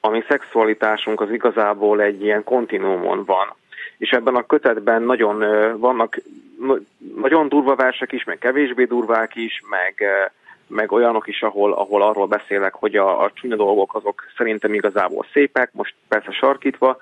a 0.01 0.09
mi 0.09 0.25
szexualitásunk 0.29 1.21
az 1.21 1.31
igazából 1.31 2.01
egy 2.01 2.23
ilyen 2.23 2.45
kontinuumon 2.45 3.25
van. 3.25 3.55
És 3.99 4.11
ebben 4.11 4.35
a 4.35 4.47
kötetben 4.47 5.03
nagyon 5.03 5.39
vannak 5.79 6.21
nagyon 7.17 7.49
durva 7.49 7.75
versek 7.75 8.13
is, 8.13 8.25
meg 8.25 8.39
kevésbé 8.39 8.85
durvák 8.85 9.35
is, 9.35 9.63
meg, 9.69 10.05
meg 10.67 10.93
olyanok 10.93 11.29
is, 11.29 11.43
ahol, 11.43 11.73
ahol 11.73 12.03
arról 12.03 12.27
beszélek, 12.27 12.75
hogy 12.75 12.97
a, 12.97 13.23
a 13.23 13.31
csúnya 13.35 13.57
dolgok 13.57 13.95
azok 13.95 14.25
szerintem 14.37 14.75
igazából 14.75 15.27
szépek, 15.33 15.71
most 15.73 15.95
persze 16.09 16.33
sarkítva, 16.33 16.97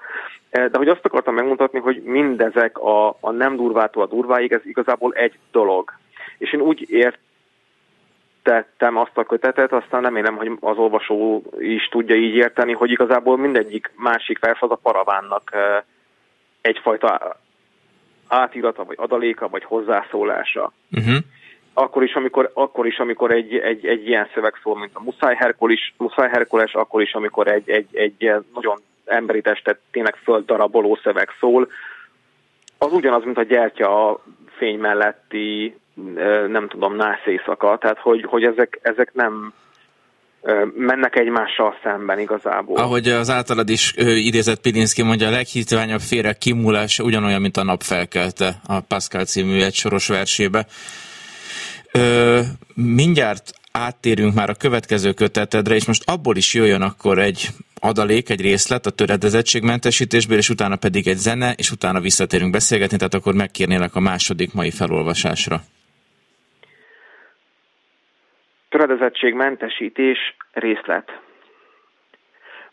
de 0.50 0.70
hogy 0.72 0.88
azt 0.88 1.04
akartam 1.04 1.34
megmutatni, 1.34 1.78
hogy 1.78 2.02
mindezek 2.02 2.78
a, 2.78 3.08
a 3.20 3.30
nem 3.30 3.56
durvától 3.56 4.02
a 4.02 4.06
durváig, 4.06 4.52
ez 4.52 4.60
igazából 4.64 5.12
egy 5.12 5.38
dolog. 5.50 5.92
És 6.38 6.52
én 6.52 6.60
úgy 6.60 6.90
ért, 6.90 7.18
tettem 8.42 8.96
azt 8.96 9.18
a 9.18 9.24
kötetet, 9.24 9.72
aztán 9.72 10.02
remélem, 10.02 10.36
hogy 10.36 10.50
az 10.60 10.76
olvasó 10.76 11.42
is 11.58 11.88
tudja 11.88 12.14
így 12.14 12.34
érteni, 12.34 12.72
hogy 12.72 12.90
igazából 12.90 13.36
mindegyik 13.36 13.90
másik 13.96 14.38
vers 14.38 14.60
az 14.60 14.70
a 14.70 14.78
paravánnak 14.82 15.50
egyfajta 16.60 17.36
átírata, 18.28 18.84
vagy 18.84 18.96
adaléka, 19.00 19.48
vagy 19.48 19.64
hozzászólása. 19.64 20.72
Uh-huh. 20.90 21.16
Akkor 21.72 22.02
is, 22.02 22.14
amikor, 22.14 22.50
akkor 22.54 22.86
is, 22.86 22.98
amikor 22.98 23.30
egy, 23.30 23.56
egy, 23.56 23.86
egy 23.86 24.08
ilyen 24.08 24.28
szöveg 24.34 24.54
szól, 24.62 24.78
mint 24.78 24.90
a 24.94 25.02
Muszáj 25.02 25.34
Herkules, 25.34 25.94
Muszáj 25.96 26.28
Herkules 26.28 26.74
akkor 26.74 27.02
is, 27.02 27.12
amikor 27.12 27.48
egy, 27.48 27.70
egy, 27.70 27.96
egy 27.96 28.32
nagyon 28.54 28.80
emberi 29.04 29.40
testet 29.40 29.78
tényleg 29.90 30.16
földdaraboló 30.16 30.98
szöveg 31.02 31.28
szól, 31.40 31.68
az 32.78 32.92
ugyanaz, 32.92 33.24
mint 33.24 33.38
a 33.38 33.42
gyertya 33.42 34.08
a 34.08 34.22
fény 34.56 34.78
melletti 34.78 35.76
nem 36.48 36.68
tudom, 36.68 36.96
nász 36.96 37.26
éjszaka, 37.26 37.78
tehát 37.80 37.98
hogy, 37.98 38.24
hogy 38.28 38.44
ezek, 38.44 38.78
ezek 38.82 39.10
nem 39.14 39.52
mennek 40.74 41.16
egymással 41.16 41.74
szemben 41.82 42.18
igazából. 42.18 42.76
Ahogy 42.76 43.08
az 43.08 43.30
általad 43.30 43.68
is 43.68 43.94
idézett 43.96 44.60
Pilinszki 44.60 45.02
mondja, 45.02 45.26
a 45.26 45.30
leghitványabb 45.30 46.00
félre 46.00 46.32
kimúlás 46.32 46.98
ugyanolyan, 46.98 47.40
mint 47.40 47.56
a 47.56 47.64
nap 47.64 47.82
felkelte 47.82 48.54
a 48.66 48.80
Pascal 48.80 49.24
című 49.24 49.60
egy 49.60 49.74
soros 49.74 50.08
versébe. 50.08 50.66
Ö, 51.92 52.40
mindjárt 52.74 53.52
áttérünk 53.72 54.34
már 54.34 54.50
a 54.50 54.54
következő 54.54 55.12
kötetedre, 55.12 55.74
és 55.74 55.84
most 55.84 56.10
abból 56.10 56.36
is 56.36 56.54
jöjjön 56.54 56.82
akkor 56.82 57.18
egy 57.18 57.48
adalék, 57.80 58.28
egy 58.28 58.40
részlet 58.40 58.86
a 58.86 58.90
töredezettségmentesítésből, 58.90 60.38
és 60.38 60.48
utána 60.48 60.76
pedig 60.76 61.08
egy 61.08 61.16
zene, 61.16 61.52
és 61.56 61.70
utána 61.70 62.00
visszatérünk 62.00 62.52
beszélgetni, 62.52 62.96
tehát 62.96 63.14
akkor 63.14 63.34
megkérnélek 63.34 63.94
a 63.94 64.00
második 64.00 64.52
mai 64.52 64.70
felolvasásra. 64.70 65.62
Töredezettségmentesítés 68.70 70.36
részlet. 70.52 71.20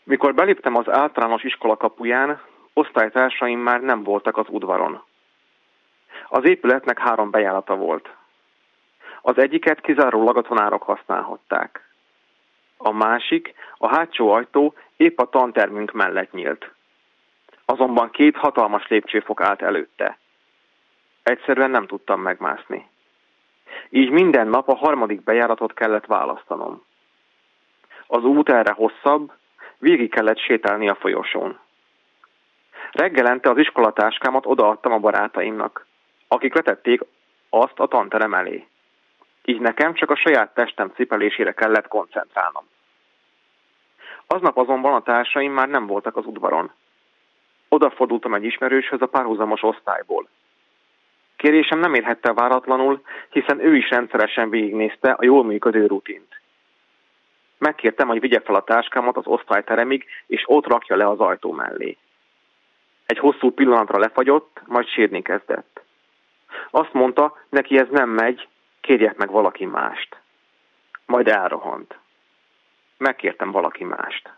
Mikor 0.02 0.34
beléptem 0.34 0.76
az 0.76 0.88
általános 0.88 1.42
iskola 1.42 1.76
kapuján, 1.76 2.40
osztálytársaim 2.72 3.60
már 3.60 3.80
nem 3.80 4.02
voltak 4.02 4.36
az 4.36 4.46
udvaron. 4.48 5.02
Az 6.28 6.44
épületnek 6.44 6.98
három 6.98 7.30
bejárata 7.30 7.76
volt. 7.76 8.08
Az 9.22 9.38
egyiket 9.38 9.80
kizárólag 9.80 10.36
a 10.36 10.42
tanárok 10.42 10.82
használhatták. 10.82 11.88
A 12.76 12.92
másik, 12.92 13.54
a 13.76 13.88
hátsó 13.88 14.30
ajtó 14.30 14.74
épp 14.96 15.18
a 15.18 15.28
tantermünk 15.28 15.92
mellett 15.92 16.32
nyílt. 16.32 16.70
Azonban 17.64 18.10
két 18.10 18.36
hatalmas 18.36 18.88
lépcsőfok 18.88 19.40
állt 19.40 19.62
előtte. 19.62 20.18
Egyszerűen 21.22 21.70
nem 21.70 21.86
tudtam 21.86 22.20
megmászni. 22.20 22.88
Így 23.90 24.10
minden 24.10 24.46
nap 24.48 24.68
a 24.68 24.76
harmadik 24.76 25.22
bejáratot 25.22 25.74
kellett 25.74 26.06
választanom. 26.06 26.82
Az 28.06 28.24
út 28.24 28.48
erre 28.48 28.72
hosszabb, 28.72 29.32
végig 29.78 30.10
kellett 30.10 30.38
sétálni 30.38 30.88
a 30.88 30.94
folyosón. 30.94 31.58
Reggelente 32.92 33.50
az 33.50 33.58
iskolatáskámat 33.58 34.46
odaadtam 34.46 34.92
a 34.92 34.98
barátaimnak, 34.98 35.86
akik 36.28 36.54
letették 36.54 37.00
azt 37.50 37.80
a 37.80 37.86
tanterem 37.86 38.34
elé. 38.34 38.66
Így 39.44 39.60
nekem 39.60 39.94
csak 39.94 40.10
a 40.10 40.16
saját 40.16 40.54
testem 40.54 40.92
cipelésére 40.94 41.52
kellett 41.52 41.88
koncentrálnom. 41.88 42.64
Aznap 44.26 44.56
azonban 44.56 44.94
a 44.94 45.02
társaim 45.02 45.52
már 45.52 45.68
nem 45.68 45.86
voltak 45.86 46.16
az 46.16 46.26
udvaron. 46.26 46.72
Odafordultam 47.68 48.34
egy 48.34 48.44
ismerőshöz 48.44 49.02
a 49.02 49.06
párhuzamos 49.06 49.62
osztályból. 49.62 50.28
Kérésem 51.38 51.78
nem 51.78 51.94
érhette 51.94 52.32
váratlanul, 52.32 53.02
hiszen 53.30 53.60
ő 53.60 53.76
is 53.76 53.90
rendszeresen 53.90 54.50
végignézte 54.50 55.10
a 55.10 55.24
jól 55.24 55.44
működő 55.44 55.86
rutint. 55.86 56.40
Megkértem, 57.58 58.08
hogy 58.08 58.20
vigye 58.20 58.40
fel 58.40 58.54
a 58.54 58.64
táskámat 58.64 59.16
az 59.16 59.26
osztályteremig, 59.26 60.04
és 60.26 60.42
ott 60.46 60.66
rakja 60.66 60.96
le 60.96 61.08
az 61.08 61.18
ajtó 61.18 61.52
mellé. 61.52 61.96
Egy 63.06 63.18
hosszú 63.18 63.50
pillanatra 63.50 63.98
lefagyott, 63.98 64.60
majd 64.66 64.86
sírni 64.88 65.22
kezdett. 65.22 65.80
Azt 66.70 66.92
mondta, 66.92 67.36
neki 67.48 67.78
ez 67.78 67.88
nem 67.90 68.08
megy, 68.08 68.48
kérjek 68.80 69.16
meg 69.16 69.30
valaki 69.30 69.64
mást. 69.66 70.16
Majd 71.06 71.28
elrohant. 71.28 71.98
Megkértem 72.96 73.50
valaki 73.50 73.84
mást. 73.84 74.32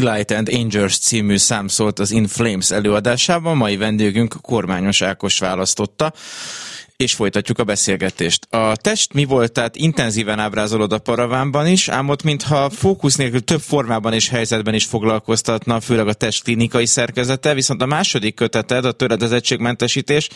Delight 0.00 0.30
and 0.30 0.48
Angels 0.48 0.98
című 0.98 1.36
szám 1.36 1.68
szólt 1.68 1.98
az 1.98 2.10
In 2.10 2.26
Flames 2.26 2.70
előadásában, 2.70 3.56
mai 3.56 3.76
vendégünk 3.76 4.34
Kormányos 4.40 5.02
Ákos 5.02 5.38
választotta, 5.38 6.12
És 6.96 7.14
folytatjuk 7.14 7.58
a 7.58 7.64
beszélgetést. 7.64 8.46
A 8.50 8.76
test 8.76 9.12
mi 9.12 9.24
volt, 9.24 9.52
tehát 9.52 9.76
intenzíven 9.76 10.38
ábrázolod 10.38 10.92
a 10.92 10.98
paravánban 10.98 11.66
is, 11.66 11.88
ám 11.88 12.08
ott 12.08 12.22
mintha 12.22 12.70
fókusz 12.70 13.16
nélkül 13.16 13.44
több 13.44 13.60
formában 13.60 14.12
és 14.12 14.28
helyzetben 14.28 14.74
is 14.74 14.84
foglalkoztatna, 14.84 15.80
főleg 15.80 16.08
a 16.08 16.12
test 16.12 16.42
klinikai 16.42 16.86
szerkezete, 16.86 17.54
viszont 17.54 17.82
a 17.82 17.86
második 17.86 18.34
köteted, 18.34 18.84
a 18.84 18.92
töredezettségmentesítés, 18.92 20.28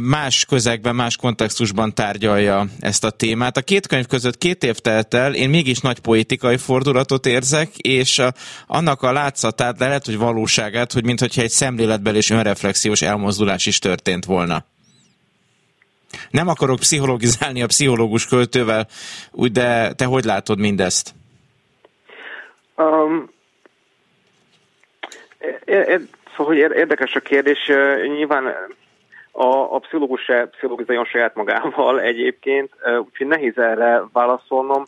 más 0.00 0.44
közegben, 0.44 0.94
más 0.94 1.16
kontextusban 1.16 1.94
tárgyalja 1.94 2.66
ezt 2.80 3.04
a 3.04 3.10
témát. 3.10 3.56
A 3.56 3.62
két 3.62 3.86
könyv 3.86 4.06
között 4.06 4.38
két 4.38 4.64
év 4.64 4.78
telt 4.78 5.14
el, 5.14 5.34
én 5.34 5.50
mégis 5.50 5.80
nagy 5.80 5.98
poétikai 5.98 6.56
fordulatot 6.56 7.26
érzek, 7.26 7.76
és 7.76 8.18
a, 8.18 8.32
annak 8.66 9.02
a 9.02 9.12
látszatát, 9.12 9.76
de 9.76 9.86
lehet, 9.86 10.04
hogy 10.04 10.18
valóságát, 10.18 10.92
hogy 10.92 11.04
mintha 11.04 11.42
egy 11.42 11.50
szemléletbeli 11.50 12.16
és 12.16 12.30
önreflexiós 12.30 13.02
elmozdulás 13.02 13.66
is 13.66 13.78
történt 13.78 14.24
volna. 14.24 14.64
Nem 16.30 16.48
akarok 16.48 16.78
pszichologizálni 16.78 17.62
a 17.62 17.66
pszichológus 17.66 18.26
költővel, 18.26 18.86
úgy, 19.30 19.52
de 19.52 19.92
te 19.92 20.04
hogy 20.04 20.24
látod 20.24 20.58
mindezt? 20.58 21.14
Um, 22.76 23.30
szóval, 26.36 26.46
hogy 26.46 26.56
érdekes 26.56 27.14
a 27.14 27.20
kérdés. 27.20 27.70
Nyilván 28.16 28.44
a, 29.32 29.74
a 29.74 29.78
pszichológus 29.78 30.22
se 30.22 30.46
pszichológizáljon 30.46 31.04
saját 31.04 31.34
magával 31.34 32.00
egyébként, 32.10 32.70
úgyhogy 33.06 33.26
nehéz 33.26 33.58
erre 33.58 34.02
válaszolnom. 34.12 34.84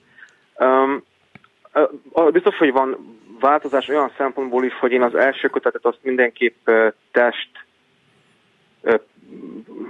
Biztos, 2.33 2.57
hogy 2.57 2.72
van 2.72 3.18
változás 3.40 3.88
olyan 3.88 4.12
szempontból 4.16 4.64
is, 4.64 4.78
hogy 4.78 4.92
én 4.92 5.02
az 5.02 5.14
első 5.14 5.48
kötetet 5.48 5.85
azt 5.85 5.98
mindenképp 6.02 6.70
test 7.12 7.50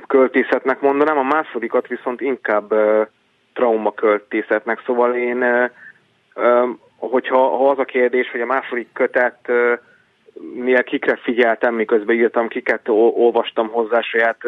költészetnek 0.07 0.81
mondanám, 0.81 1.19
a 1.19 1.23
másodikat 1.23 1.87
viszont 1.87 2.21
inkább 2.21 2.75
trauma 3.53 3.93
költészetnek. 3.93 4.83
Szóval 4.87 5.15
én, 5.15 5.71
hogyha 6.97 7.37
ha 7.37 7.71
az 7.71 7.79
a 7.79 7.85
kérdés, 7.85 8.31
hogy 8.31 8.41
a 8.41 8.47
második 8.47 8.89
kötet 8.93 9.53
miért 10.55 10.87
kikre 10.87 11.17
figyeltem, 11.17 11.75
miközben 11.75 12.17
írtam, 12.17 12.49
kiket 12.49 12.89
olvastam 12.89 13.69
hozzá 13.69 14.01
saját 14.01 14.41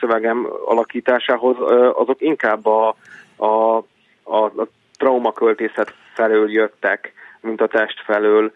szövegem 0.00 0.46
alakításához, 0.64 1.56
azok 1.94 2.20
inkább 2.20 2.66
a, 2.66 2.94
a, 3.36 3.76
a, 4.22 4.44
a 4.44 4.68
traumaköltészet 4.96 5.94
felől 6.14 6.50
jöttek, 6.50 7.12
mint 7.40 7.60
a 7.60 7.66
test 7.66 8.02
felől. 8.04 8.52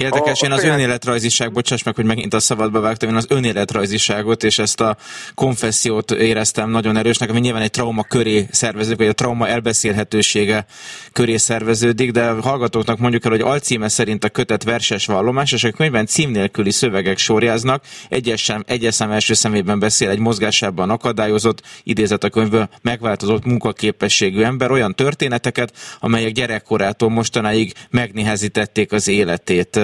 Érdekes, 0.00 0.42
a, 0.42 0.46
én 0.46 0.52
az 0.52 0.60
saját... 0.60 0.76
önéletrajziság, 0.76 1.52
bocsáss 1.52 1.82
meg, 1.82 1.94
hogy 1.94 2.04
megint 2.04 2.34
a 2.34 2.40
szabadba 2.40 2.80
vágtam, 2.80 3.08
én 3.08 3.14
az 3.14 3.26
önéletrajziságot 3.28 4.44
és 4.44 4.58
ezt 4.58 4.80
a 4.80 4.96
konfessziót 5.34 6.10
éreztem 6.10 6.70
nagyon 6.70 6.96
erősnek, 6.96 7.30
ami 7.30 7.40
nyilván 7.40 7.62
egy 7.62 7.70
trauma 7.70 8.02
köré 8.02 8.46
szerveződik, 8.50 8.98
vagy 8.98 9.06
a 9.06 9.12
trauma 9.12 9.48
elbeszélhetősége 9.48 10.66
köré 11.12 11.36
szerveződik, 11.36 12.10
de 12.10 12.30
hallgatóknak 12.30 12.98
mondjuk 12.98 13.24
el, 13.24 13.30
hogy 13.30 13.40
alcíme 13.40 13.88
szerint 13.88 14.24
a 14.24 14.28
kötet 14.28 14.64
verses 14.64 15.06
vallomás, 15.06 15.52
és 15.52 15.64
a 15.64 15.70
könyvben 15.70 16.06
cím 16.06 16.30
nélküli 16.30 16.70
szövegek 16.70 17.18
sorjáznak, 17.18 17.84
egyes, 18.08 18.42
sem, 18.42 18.62
egyes 18.66 18.94
szem 18.94 19.10
első 19.10 19.34
szemében 19.34 19.78
beszél 19.78 20.08
egy 20.08 20.18
mozgásában 20.18 20.90
akadályozott, 20.90 21.62
idézet 21.82 22.24
a 22.24 22.28
könyvből, 22.30 22.68
megváltozott 22.82 23.44
munkaképességű 23.44 24.42
ember, 24.42 24.70
olyan 24.70 24.94
történeteket, 24.94 25.72
amelyek 26.00 26.32
gyerekkorától 26.32 27.10
mostanáig 27.10 27.72
megnehezítették 27.90 28.92
az 28.92 29.08
életét 29.08 29.78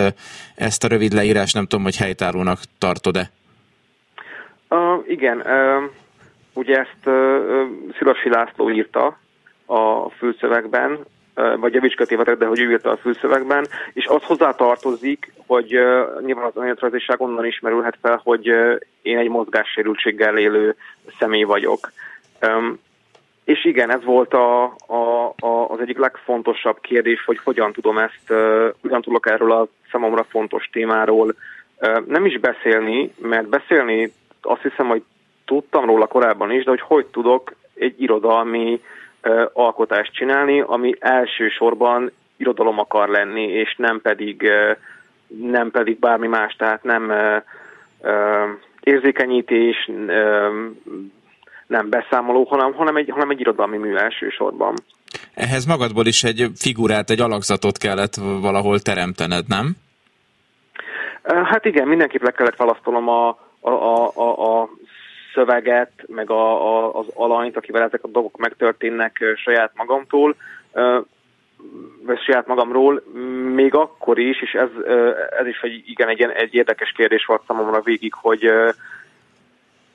ezt 0.55 0.85
a 0.85 0.89
rövid 0.89 1.13
leírás 1.13 1.53
nem 1.53 1.67
tudom, 1.67 1.85
hogy 1.85 1.97
helytállónak 1.97 2.59
tartod-e. 2.79 3.31
Uh, 4.69 5.05
igen, 5.07 5.39
uh, 5.39 5.91
ugye 6.55 6.79
ezt 6.79 7.07
uh, 7.07 7.63
Szilasi 7.99 8.29
László 8.29 8.71
írta 8.71 9.19
a 9.67 10.11
fülszövegben, 10.11 10.99
uh, 11.37 11.59
vagy 11.59 11.77
a 11.77 12.35
de 12.35 12.47
hogy 12.47 12.61
ő 12.61 12.71
írta 12.71 12.91
a 12.91 12.97
fülszövegben, 12.97 13.67
és 13.93 14.07
az 14.07 14.23
hozzá 14.23 14.51
tartozik, 14.51 15.33
hogy 15.47 15.77
uh, 15.77 16.25
nyilván 16.25 16.45
az 16.45 16.57
önéletrajziság 16.57 17.21
onnan 17.21 17.47
ismerülhet 17.47 17.99
fel, 18.03 18.21
hogy 18.25 18.51
uh, 18.51 18.79
én 19.03 19.19
egy 19.19 19.29
mozgássérültséggel 19.29 20.39
élő 20.39 20.77
személy 21.19 21.43
vagyok. 21.43 21.93
Um, 22.43 22.79
és 23.47 23.65
igen, 23.65 23.91
ez 23.91 24.05
volt 24.05 24.35
a, 24.35 24.65
a, 24.87 25.06
a, 25.39 25.47
az 25.47 25.81
egyik 25.81 25.99
legfontosabb 25.99 26.81
kérdés, 26.81 27.25
hogy 27.25 27.39
hogyan 27.45 27.73
tudom 27.73 27.99
ezt, 27.99 28.31
uh, 28.31 28.69
hogyan 28.81 29.03
tudok 29.03 29.27
erről 29.27 29.53
a 29.53 29.67
számomra 29.91 30.25
fontos 30.25 30.69
témáról 30.73 31.35
uh, 31.81 32.07
nem 32.07 32.27
is 32.27 32.39
beszélni, 32.39 33.13
mert 33.19 33.49
beszélni 33.49 34.13
azt 34.43 34.63
hiszem, 34.63 34.89
hogy 34.89 35.03
tudtam 35.45 35.85
róla 35.85 36.07
korábban 36.07 36.51
is, 36.51 36.65
de 36.65 36.71
hogy 36.71 36.81
hogy 36.81 37.07
tudok 37.07 37.55
egy 37.75 38.03
irodalmi 38.03 38.81
uh, 39.23 39.45
alkotást 39.53 40.13
csinálni, 40.13 40.61
ami 40.61 40.95
elsősorban 40.99 42.11
irodalom 42.37 42.79
akar 42.79 43.09
lenni, 43.09 43.43
és 43.43 43.75
nem 43.77 44.01
pedig, 44.01 44.43
uh, 44.43 44.77
nem 45.27 45.71
pedig 45.71 45.99
bármi 45.99 46.27
más, 46.27 46.55
tehát 46.55 46.83
nem 46.83 47.09
uh, 47.09 47.43
uh, 48.13 48.51
érzékenyítés, 48.81 49.89
uh, 49.89 50.07
nem 51.67 51.89
beszámoló, 51.89 52.45
hanem, 52.45 52.75
hanem, 52.75 52.97
egy, 52.97 53.11
hanem 53.11 53.31
egy 53.31 53.41
irodalmi 53.41 53.77
mű 53.77 53.95
elsősorban. 53.95 54.75
Ehhez 55.35 55.65
magadból 55.65 56.07
is 56.07 56.25
egy 56.25 56.47
figurát, 56.57 57.11
egy 57.11 57.21
alakzatot 57.21 57.79
kellett 57.79 58.15
valahol 58.41 58.81
teremtened, 58.81 59.49
nem? 59.49 59.77
Hát 61.23 61.65
igen, 61.65 61.89
mindenképp 61.89 62.23
le 62.23 62.31
kellett 62.31 62.57
választanom 62.57 63.09
a, 63.09 63.29
a, 63.61 63.71
a, 63.71 64.13
a, 64.15 64.61
a 64.61 64.69
szöveget, 65.35 65.91
meg 66.07 66.31
a, 66.31 66.67
a, 66.67 66.99
az 66.99 67.07
alanyt, 67.15 67.57
akivel 67.57 67.83
ezek 67.83 68.05
a 68.05 68.09
dolgok 68.09 68.37
megtörténnek 68.37 69.25
saját 69.37 69.73
magamtól, 69.75 70.37
vagy 72.03 72.21
saját 72.21 72.47
magamról, 72.47 73.03
még 73.55 73.75
akkor 73.75 74.19
is, 74.19 74.43
és 74.43 74.53
ez, 74.53 74.69
ez 75.39 75.47
is 75.47 75.61
egy, 75.61 75.83
igen, 75.87 76.09
egy, 76.09 76.23
egy 76.23 76.55
érdekes 76.55 76.93
kérdés 76.97 77.25
volt 77.25 77.43
számomra 77.47 77.81
végig, 77.81 78.13
hogy 78.15 78.51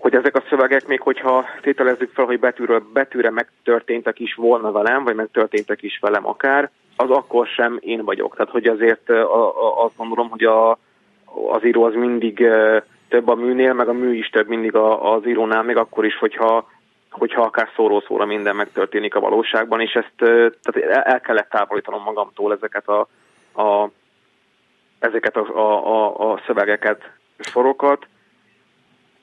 hogy 0.02 0.16
ezek 0.16 0.36
a 0.36 0.44
szövegek, 0.50 0.88
még 0.88 1.02
hogyha 1.02 1.46
tételezzük 1.62 2.12
fel, 2.14 2.26
hogy 2.26 2.40
betűről 2.40 2.84
betűre 2.94 3.30
megtörténtek 3.30 4.20
is 4.20 4.36
volna 4.36 4.72
velem, 4.72 5.04
vagy 5.04 5.16
megtörténtek 5.16 5.82
is 5.82 6.00
velem 6.02 6.28
akár, 6.28 6.70
az 6.96 7.10
akkor 7.10 7.48
sem 7.48 7.78
én 7.82 8.06
vagyok. 8.06 8.36
Tehát, 8.36 8.52
hogy 8.52 8.68
azért 8.68 9.10
azt 9.84 9.98
gondolom, 9.98 10.30
hogy 10.30 10.44
a, 10.44 10.72
az 11.52 11.66
író 11.66 11.84
az 11.84 11.94
mindig 11.94 12.48
több 13.10 13.28
a 13.28 13.36
műnél, 13.36 13.74
meg 13.74 13.88
a 13.88 13.94
mű 13.94 14.14
is 14.14 14.30
több 14.30 14.48
mindig 14.48 14.76
a, 14.76 15.14
az 15.14 15.28
írónál, 15.28 15.64
még 15.64 15.78
akkor 15.78 16.06
is, 16.06 16.18
hogyha, 16.18 16.70
hogyha 17.10 17.42
akár 17.42 17.70
szóró-szóra 17.76 18.26
minden 18.26 18.56
megtörténik 18.56 19.16
a 19.16 19.20
valóságban, 19.20 19.82
és 19.82 19.94
ezt 19.94 20.14
tehát 20.62 21.06
el 21.08 21.22
kellett 21.22 21.50
távolítanom 21.50 22.04
magamtól 22.04 22.54
ezeket 22.54 22.88
a, 22.88 23.08
a 23.62 23.90
ezeket 25.00 25.36
a, 25.38 25.58
a, 25.58 25.88
a, 25.88 26.32
a 26.32 26.42
szövegeket, 26.46 27.12
sorokat, 27.40 28.08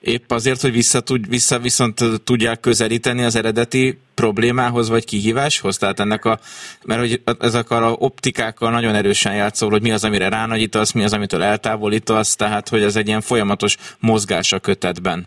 Épp 0.00 0.30
azért, 0.30 0.60
hogy 0.60 0.72
vissza, 0.72 1.00
tud, 1.00 1.28
vissza 1.28 1.58
viszont 1.58 2.00
tudják 2.24 2.60
közelíteni 2.60 3.24
az 3.24 3.36
eredeti 3.36 3.98
problémához 4.14 4.88
vagy 4.88 5.04
kihíváshoz? 5.04 5.76
Tehát 5.76 6.00
ennek 6.00 6.24
a, 6.24 6.38
mert 6.86 7.00
hogy 7.00 7.20
ezek 7.40 7.70
a 7.70 7.92
optikákkal 7.98 8.70
nagyon 8.70 8.94
erősen 8.94 9.34
játszol, 9.34 9.70
hogy 9.70 9.82
mi 9.82 9.90
az, 9.92 10.04
amire 10.04 10.28
ránagyítasz, 10.28 10.92
mi 10.92 11.02
az, 11.02 11.12
amitől 11.12 11.42
eltávolítasz, 11.42 12.36
tehát 12.36 12.68
hogy 12.68 12.82
ez 12.82 12.96
egy 12.96 13.06
ilyen 13.06 13.20
folyamatos 13.20 13.76
mozgás 14.00 14.52
a 14.52 14.58
kötetben. 14.58 15.26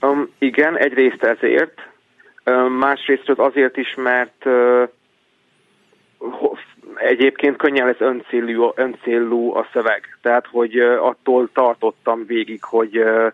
Um, 0.00 0.30
igen, 0.38 0.78
egyrészt 0.78 1.22
ezért, 1.22 1.74
um, 2.46 2.72
másrészt 2.72 3.28
azért 3.36 3.76
is, 3.76 3.94
mert 3.96 4.44
uh, 4.44 4.88
egyébként 6.94 7.56
könnyen 7.56 7.86
lesz 7.86 8.00
öncélú, 8.00 8.72
öncélú 8.74 9.54
a 9.54 9.68
szöveg. 9.72 10.18
Tehát, 10.22 10.46
hogy 10.46 10.80
uh, 10.80 11.06
attól 11.06 11.50
tartottam 11.52 12.26
végig, 12.26 12.62
hogy 12.62 12.98
uh, 12.98 13.32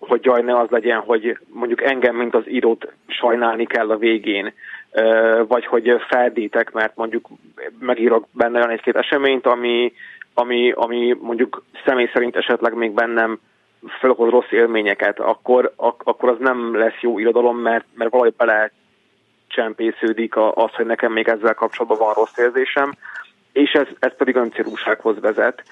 hogy 0.00 0.24
jaj, 0.24 0.42
ne 0.42 0.58
az 0.58 0.68
legyen, 0.70 1.00
hogy 1.00 1.38
mondjuk 1.48 1.82
engem, 1.82 2.16
mint 2.16 2.34
az 2.34 2.48
írót 2.48 2.92
sajnálni 3.06 3.66
kell 3.66 3.90
a 3.90 3.96
végén, 3.96 4.52
vagy 5.48 5.66
hogy 5.66 5.90
feldítek, 6.08 6.72
mert 6.72 6.96
mondjuk 6.96 7.28
megírok 7.78 8.26
benne 8.32 8.58
olyan 8.58 8.70
egy-két 8.70 8.96
eseményt, 8.96 9.46
ami, 9.46 9.92
ami, 10.34 10.70
ami 10.70 11.16
mondjuk 11.20 11.64
személy 11.84 12.10
szerint 12.12 12.36
esetleg 12.36 12.74
még 12.74 12.92
bennem 12.92 13.38
felokoz 14.00 14.30
rossz 14.30 14.50
élményeket, 14.50 15.18
akkor, 15.20 15.72
ak- 15.76 16.06
akkor 16.06 16.28
az 16.28 16.36
nem 16.38 16.76
lesz 16.76 17.00
jó 17.00 17.18
irodalom, 17.18 17.58
mert, 17.58 17.84
mert 17.94 18.10
valahogy 18.10 18.34
bele 18.36 18.70
csempésződik 19.48 20.36
az, 20.36 20.70
hogy 20.72 20.86
nekem 20.86 21.12
még 21.12 21.28
ezzel 21.28 21.54
kapcsolatban 21.54 21.98
van 21.98 22.14
rossz 22.14 22.38
érzésem, 22.38 22.92
és 23.52 23.70
ez, 23.72 23.86
ez 23.98 24.16
pedig 24.16 24.36
öncélúsághoz 24.36 25.20
vezet. 25.20 25.62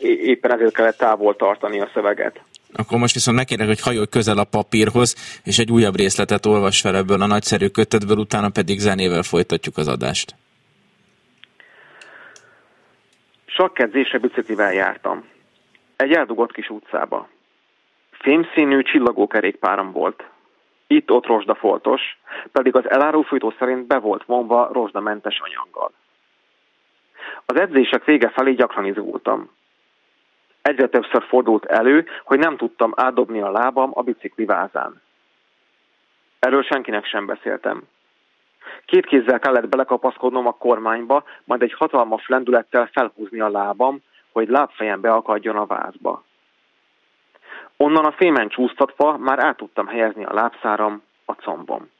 Éppen 0.00 0.52
ezért 0.52 0.74
kellett 0.74 0.96
távol 0.96 1.36
tartani 1.36 1.80
a 1.80 1.90
szöveget. 1.94 2.40
Akkor 2.76 2.98
most 2.98 3.14
viszont 3.14 3.36
megkérek, 3.36 3.66
hogy 3.66 3.80
hajolj 3.80 4.06
közel 4.10 4.38
a 4.38 4.44
papírhoz, 4.44 5.40
és 5.44 5.58
egy 5.58 5.70
újabb 5.70 5.96
részletet 5.96 6.46
olvas 6.46 6.80
fel 6.80 6.96
ebből 6.96 7.22
a 7.22 7.26
nagyszerű 7.26 7.68
kötetből, 7.68 8.16
utána 8.16 8.48
pedig 8.48 8.78
zenével 8.78 9.22
folytatjuk 9.22 9.76
az 9.76 9.88
adást. 9.88 10.34
Sakkedzésre 13.46 14.18
biciklivel 14.18 14.72
jártam. 14.72 15.24
Egy 15.96 16.12
eldugott 16.12 16.52
kis 16.52 16.68
utcába. 16.68 17.28
Fémszínű 18.10 18.82
csillagókerékpáram 18.82 19.92
volt. 19.92 20.24
Itt-ott 20.86 21.26
rozsdafoltos, 21.26 22.00
pedig 22.52 22.76
az 22.76 22.90
elárufújtó 22.90 23.54
szerint 23.58 23.86
be 23.86 23.98
volt 23.98 24.24
vonva 24.24 24.70
rozsdamentes 24.72 25.40
anyaggal. 25.40 25.92
Az 27.46 27.60
edzések 27.60 28.04
vége 28.04 28.28
felé 28.28 28.52
gyakran 28.52 28.84
izgultam. 28.84 29.50
Egyre 30.62 30.86
többször 30.86 31.24
fordult 31.28 31.64
elő, 31.64 32.06
hogy 32.24 32.38
nem 32.38 32.56
tudtam 32.56 32.92
átdobni 32.96 33.40
a 33.40 33.50
lábam 33.50 33.90
a 33.94 34.02
bicikli 34.02 34.44
vázán. 34.44 35.00
Erről 36.38 36.62
senkinek 36.62 37.04
sem 37.04 37.26
beszéltem. 37.26 37.82
Két 38.84 39.06
kézzel 39.06 39.38
kellett 39.38 39.68
belekapaszkodnom 39.68 40.46
a 40.46 40.52
kormányba, 40.52 41.24
majd 41.44 41.62
egy 41.62 41.72
hatalmas 41.72 42.26
lendülettel 42.28 42.88
felhúzni 42.92 43.40
a 43.40 43.48
lábam, 43.48 44.02
hogy 44.32 44.48
lábfejem 44.48 45.00
beakadjon 45.00 45.56
a 45.56 45.66
vázba. 45.66 46.24
Onnan 47.76 48.04
a 48.04 48.12
fémen 48.12 48.48
csúsztatva 48.48 49.16
már 49.16 49.38
át 49.38 49.56
tudtam 49.56 49.86
helyezni 49.86 50.24
a 50.24 50.34
lábszáram 50.34 51.02
a 51.24 51.32
combom. 51.32 51.90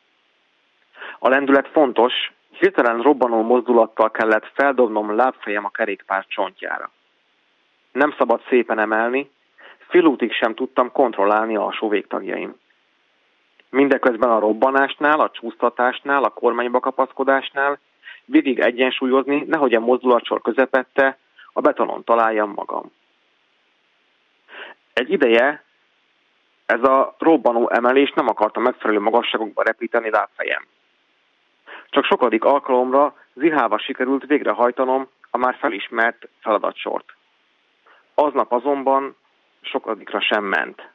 A 1.19 1.29
lendület 1.29 1.69
fontos, 1.69 2.13
hirtelen 2.51 3.03
robbanó 3.03 3.43
mozdulattal 3.43 4.11
kellett 4.11 4.51
feldobnom 4.55 5.17
lábfejem 5.17 5.65
a 5.65 5.71
kerékpár 5.71 6.27
csontjára. 6.29 6.91
Nem 7.93 8.15
szabad 8.19 8.43
szépen 8.49 8.79
emelni, 8.79 9.31
fél 9.89 10.05
útig 10.05 10.33
sem 10.33 10.55
tudtam 10.55 10.93
kontrollálni 10.93 11.57
alsó 11.57 11.89
végtagjaim. 11.89 12.55
Mindeközben 13.71 14.31
a 14.31 14.39
robbanásnál, 14.39 15.21
a 15.21 15.31
csúsztatásnál, 15.31 16.25
a 16.25 16.29
kormányba 16.29 16.81
kapaszkodásnál 16.81 17.79
végig 18.25 18.59
egyensúlyozni, 18.59 19.45
nehogy 19.47 19.75
a 19.75 19.81
mozdulatsor 19.81 20.41
közepette 20.41 21.19
a 21.53 21.61
betonon 21.61 22.05
találjam 22.05 22.51
magam. 22.51 22.93
Egy 24.93 25.11
ideje 25.11 25.65
ez 26.67 26.83
a 26.83 27.15
robbanó 27.19 27.71
emelés 27.71 28.13
nem 28.13 28.29
akarta 28.29 28.61
megfelelő 28.61 29.01
magasságokba 29.01 29.63
repíteni 29.63 30.11
lábfejem. 30.11 30.67
Csak 31.91 32.05
sokadik 32.05 32.45
alkalomra 32.45 33.17
zihálva 33.35 33.79
sikerült 33.79 34.27
végrehajtanom 34.27 35.09
a 35.31 35.39
már 35.39 35.57
felismert 35.59 36.29
feladatsort. 36.41 37.15
Aznap 38.15 38.53
azonban 38.53 39.17
sokadikra 39.63 40.21
sem 40.21 40.45
ment. 40.45 40.92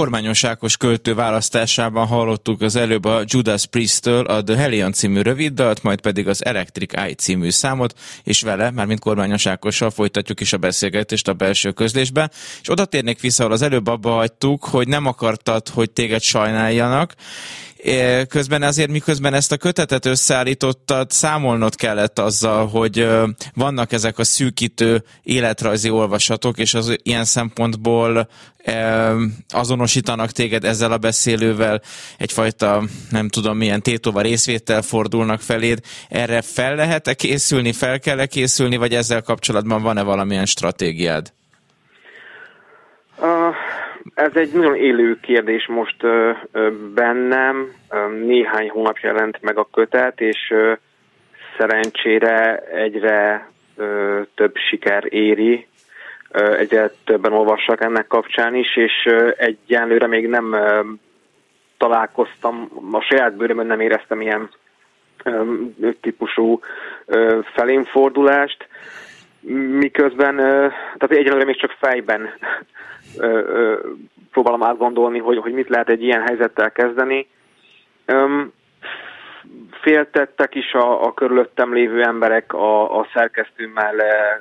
Kormányos 0.00 0.44
Ákos 0.44 0.76
költő 0.76 1.14
választásában 1.14 2.06
hallottuk 2.06 2.60
az 2.60 2.76
előbb 2.76 3.04
a 3.04 3.22
Judas 3.24 3.66
Priest-től 3.66 4.24
a 4.24 4.42
The 4.42 4.56
Hellion 4.56 4.92
című 4.92 5.20
röviddalt, 5.20 5.82
majd 5.82 6.00
pedig 6.00 6.28
az 6.28 6.44
Electric 6.44 6.96
Eye 6.96 7.14
című 7.14 7.50
számot, 7.50 7.98
és 8.24 8.42
vele, 8.42 8.70
már 8.70 8.86
mint 8.86 9.00
Kormányos 9.00 9.46
Ákossal 9.46 9.90
folytatjuk 9.90 10.40
is 10.40 10.52
a 10.52 10.56
beszélgetést 10.56 11.28
a 11.28 11.32
belső 11.32 11.72
közlésben. 11.72 12.30
És 12.60 12.68
oda 12.68 12.84
térnék 12.84 13.20
vissza, 13.20 13.42
ahol 13.42 13.54
az 13.54 13.62
előbb 13.62 13.86
abba 13.86 14.10
hagytuk, 14.10 14.64
hogy 14.64 14.88
nem 14.88 15.06
akartad, 15.06 15.68
hogy 15.68 15.90
téged 15.90 16.20
sajnáljanak, 16.20 17.14
Közben 18.28 18.62
azért, 18.62 18.90
miközben 18.90 19.34
ezt 19.34 19.52
a 19.52 19.56
kötetet 19.56 20.06
összeállítottad, 20.06 21.10
számolnod 21.10 21.74
kellett 21.74 22.18
azzal, 22.18 22.66
hogy 22.66 23.08
vannak 23.54 23.92
ezek 23.92 24.18
a 24.18 24.24
szűkítő 24.24 25.04
életrajzi 25.22 25.90
olvasatok, 25.90 26.58
és 26.58 26.74
az 26.74 26.96
ilyen 27.02 27.24
szempontból 27.24 28.28
azonosítanak 29.48 30.30
téged 30.30 30.64
ezzel 30.64 30.92
a 30.92 30.98
beszélővel, 30.98 31.82
egyfajta, 32.18 32.82
nem 33.10 33.28
tudom 33.28 33.56
milyen 33.56 33.82
tétova 33.82 34.20
részvétel 34.20 34.82
fordulnak 34.82 35.40
feléd. 35.40 35.80
Erre 36.08 36.42
fel 36.42 36.74
lehet-e 36.74 37.14
készülni, 37.14 37.72
fel 37.72 37.98
kell-e 37.98 38.26
készülni, 38.26 38.76
vagy 38.76 38.94
ezzel 38.94 39.22
kapcsolatban 39.22 39.82
van-e 39.82 40.02
valamilyen 40.02 40.46
stratégiád? 40.46 41.32
Uh, 43.18 43.54
ez 44.14 44.34
egy 44.34 44.52
nagyon 44.52 44.76
élő 44.76 45.18
kérdés 45.20 45.66
most 45.66 45.96
bennem. 46.94 47.72
Néhány 48.24 48.70
hónap 48.70 48.98
jelent 48.98 49.42
meg 49.42 49.58
a 49.58 49.68
kötet, 49.72 50.20
és 50.20 50.54
szerencsére 51.58 52.56
egyre 52.58 53.48
több 54.34 54.56
siker 54.68 55.04
éri. 55.08 55.66
Egyre 56.58 56.90
többen 57.04 57.32
olvassak 57.32 57.80
ennek 57.80 58.06
kapcsán 58.06 58.54
is, 58.54 58.76
és 58.76 59.08
egyenlőre 59.36 60.06
még 60.06 60.28
nem 60.28 60.56
találkoztam, 61.78 62.68
a 62.92 63.00
saját 63.00 63.36
bőrömön 63.36 63.66
nem 63.66 63.80
éreztem 63.80 64.20
ilyen 64.20 64.50
típusú 66.00 66.60
felénfordulást, 67.54 68.68
miközben, 69.78 70.36
tehát 70.36 71.10
egyelőre 71.10 71.44
még 71.44 71.56
csak 71.56 71.76
fejben 71.80 72.30
próbálom 74.30 74.62
átgondolni, 74.62 75.18
hogy, 75.18 75.38
hogy 75.38 75.52
mit 75.52 75.68
lehet 75.68 75.88
egy 75.88 76.02
ilyen 76.02 76.22
helyzettel 76.22 76.72
kezdeni. 76.72 77.28
Öm, 78.04 78.52
féltettek 79.80 80.54
is 80.54 80.72
a, 80.72 81.04
a 81.04 81.14
körülöttem 81.14 81.72
lévő 81.72 82.02
emberek 82.02 82.52
a, 82.52 82.98
a 82.98 83.06
szerkesztőmmel, 83.14 83.94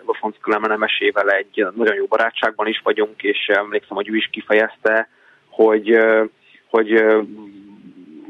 Lofonc 0.05 0.35
Klemenemesével 0.41 1.29
egy 1.29 1.67
nagyon 1.75 1.95
jó 1.95 2.05
barátságban 2.05 2.67
is 2.67 2.81
vagyunk, 2.83 3.23
és 3.23 3.47
emlékszem, 3.47 3.95
hogy 3.95 4.09
ő 4.09 4.15
is 4.15 4.29
kifejezte, 4.31 5.09
hogy, 5.49 5.97
hogy 6.69 7.03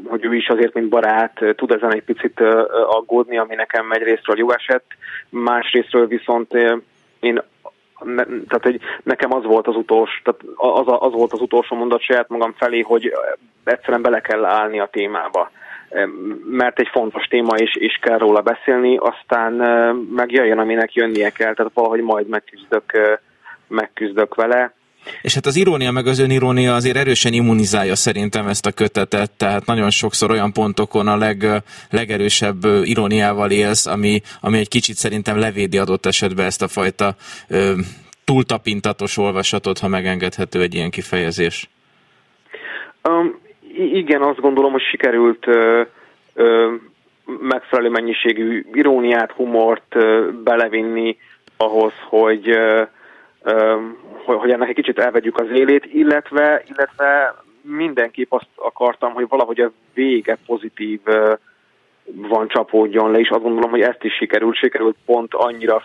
hogy 0.07 0.25
ő 0.25 0.35
is 0.35 0.47
azért, 0.47 0.73
mint 0.73 0.89
barát, 0.89 1.39
tud 1.55 1.71
ezen 1.71 1.93
egy 1.93 2.03
picit 2.03 2.39
aggódni, 2.87 3.37
ami 3.37 3.55
nekem 3.55 3.91
egyrésztről 3.91 4.37
jó 4.37 4.51
esett, 4.51 4.85
másrésztről 5.29 6.07
viszont 6.07 6.53
én 7.19 7.41
ne, 8.03 8.23
tehát 8.23 8.63
hogy 8.63 8.79
nekem 9.03 9.33
az 9.33 9.43
volt 9.43 9.67
az 9.67 9.75
utolsó, 9.75 10.19
tehát 10.23 10.41
az, 10.55 10.95
az 10.99 11.11
volt 11.11 11.33
az 11.33 11.41
utolsó 11.41 11.75
mondat 11.75 12.01
saját 12.01 12.29
magam 12.29 12.53
felé, 12.57 12.79
hogy 12.79 13.13
egyszerűen 13.63 14.01
bele 14.01 14.21
kell 14.21 14.45
állni 14.45 14.79
a 14.79 14.89
témába 14.91 15.51
mert 16.49 16.79
egy 16.79 16.87
fontos 16.91 17.25
téma, 17.25 17.55
és, 17.55 17.75
és 17.75 17.99
kell 18.01 18.17
róla 18.17 18.41
beszélni, 18.41 18.97
aztán 18.97 19.53
megjöjjön, 20.15 20.59
aminek 20.59 20.93
jönnie 20.93 21.29
kell, 21.29 21.53
tehát 21.53 21.71
valahogy 21.73 22.01
majd 22.01 22.27
megküzdök, 22.27 23.19
megküzdök 23.67 24.35
vele. 24.35 24.73
És 25.21 25.33
hát 25.33 25.45
az 25.45 25.55
irónia 25.55 25.91
meg 25.91 26.07
az 26.07 26.19
önirónia 26.19 26.73
azért 26.75 26.97
erősen 26.97 27.33
immunizálja 27.33 27.95
szerintem 27.95 28.47
ezt 28.47 28.65
a 28.65 28.71
kötetet, 28.71 29.31
tehát 29.31 29.65
nagyon 29.65 29.89
sokszor 29.89 30.31
olyan 30.31 30.53
pontokon 30.53 31.07
a 31.07 31.17
leg, 31.17 31.45
legerősebb 31.89 32.63
iróniával 32.83 33.51
élsz, 33.51 33.85
ami, 33.85 34.21
ami 34.41 34.57
egy 34.57 34.67
kicsit 34.67 34.95
szerintem 34.95 35.39
levédi 35.39 35.77
adott 35.77 36.05
esetben 36.05 36.45
ezt 36.45 36.61
a 36.61 36.67
fajta 36.67 37.15
ö, 37.49 37.71
túltapintatos 38.23 39.17
olvasatot, 39.17 39.79
ha 39.79 39.87
megengedhető 39.87 40.61
egy 40.61 40.73
ilyen 40.75 40.89
kifejezés. 40.89 41.69
Um, 43.09 43.39
igen, 43.93 44.21
azt 44.21 44.39
gondolom, 44.39 44.71
hogy 44.71 44.81
sikerült 44.81 45.47
ö, 45.47 45.81
ö, 46.33 46.73
megfelelő 47.39 47.89
mennyiségű 47.89 48.65
iróniát, 48.73 49.31
humort 49.31 49.95
ö, 49.95 50.29
belevinni 50.43 51.17
ahhoz, 51.57 51.93
hogy 52.09 52.49
ö, 52.49 52.83
hogy 54.25 54.51
ennek 54.51 54.69
egy 54.69 54.75
kicsit 54.75 54.99
elvegyük 54.99 55.39
az 55.39 55.49
élét, 55.49 55.85
illetve, 55.85 56.63
illetve 56.67 57.35
mindenképp 57.61 58.31
azt 58.31 58.49
akartam, 58.55 59.13
hogy 59.13 59.25
valahogy 59.27 59.59
a 59.59 59.71
vége 59.93 60.37
pozitív 60.45 60.99
van 62.03 62.47
csapódjon 62.47 63.11
le, 63.11 63.19
és 63.19 63.29
azt 63.29 63.41
gondolom, 63.41 63.69
hogy 63.69 63.81
ezt 63.81 64.03
is 64.03 64.13
sikerült, 64.13 64.55
sikerült 64.55 64.95
pont 65.05 65.33
annyira 65.33 65.83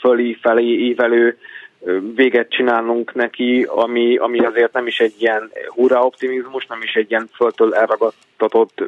fölé 0.00 0.38
felé 0.40 0.64
ívelő 0.64 1.38
véget 2.14 2.50
csinálnunk 2.50 3.14
neki, 3.14 3.66
ami, 3.68 4.16
ami 4.16 4.38
azért 4.38 4.72
nem 4.72 4.86
is 4.86 4.98
egy 4.98 5.14
ilyen 5.18 5.50
hurrá 5.66 6.00
optimizmus, 6.00 6.66
nem 6.66 6.82
is 6.82 6.94
egy 6.94 7.10
ilyen 7.10 7.28
föltől 7.34 7.74
elragadtatott 7.74 8.84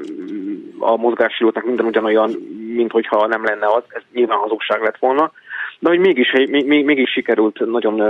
a 0.79 0.97
mozgássérültnek 0.97 1.65
minden 1.65 1.87
ugyanolyan, 1.87 2.31
mint 2.75 2.91
hogyha 2.91 3.27
nem 3.27 3.45
lenne 3.45 3.67
az, 3.67 3.83
ez 3.89 4.03
nyilván 4.13 4.39
hazugság 4.39 4.83
lett 4.83 4.99
volna, 4.99 5.33
de 5.83 5.89
hogy 5.89 5.99
mégis, 5.99 6.33
még, 6.33 6.67
még, 6.67 6.85
mégis 6.85 7.11
sikerült 7.11 7.67
nagyon 7.67 8.03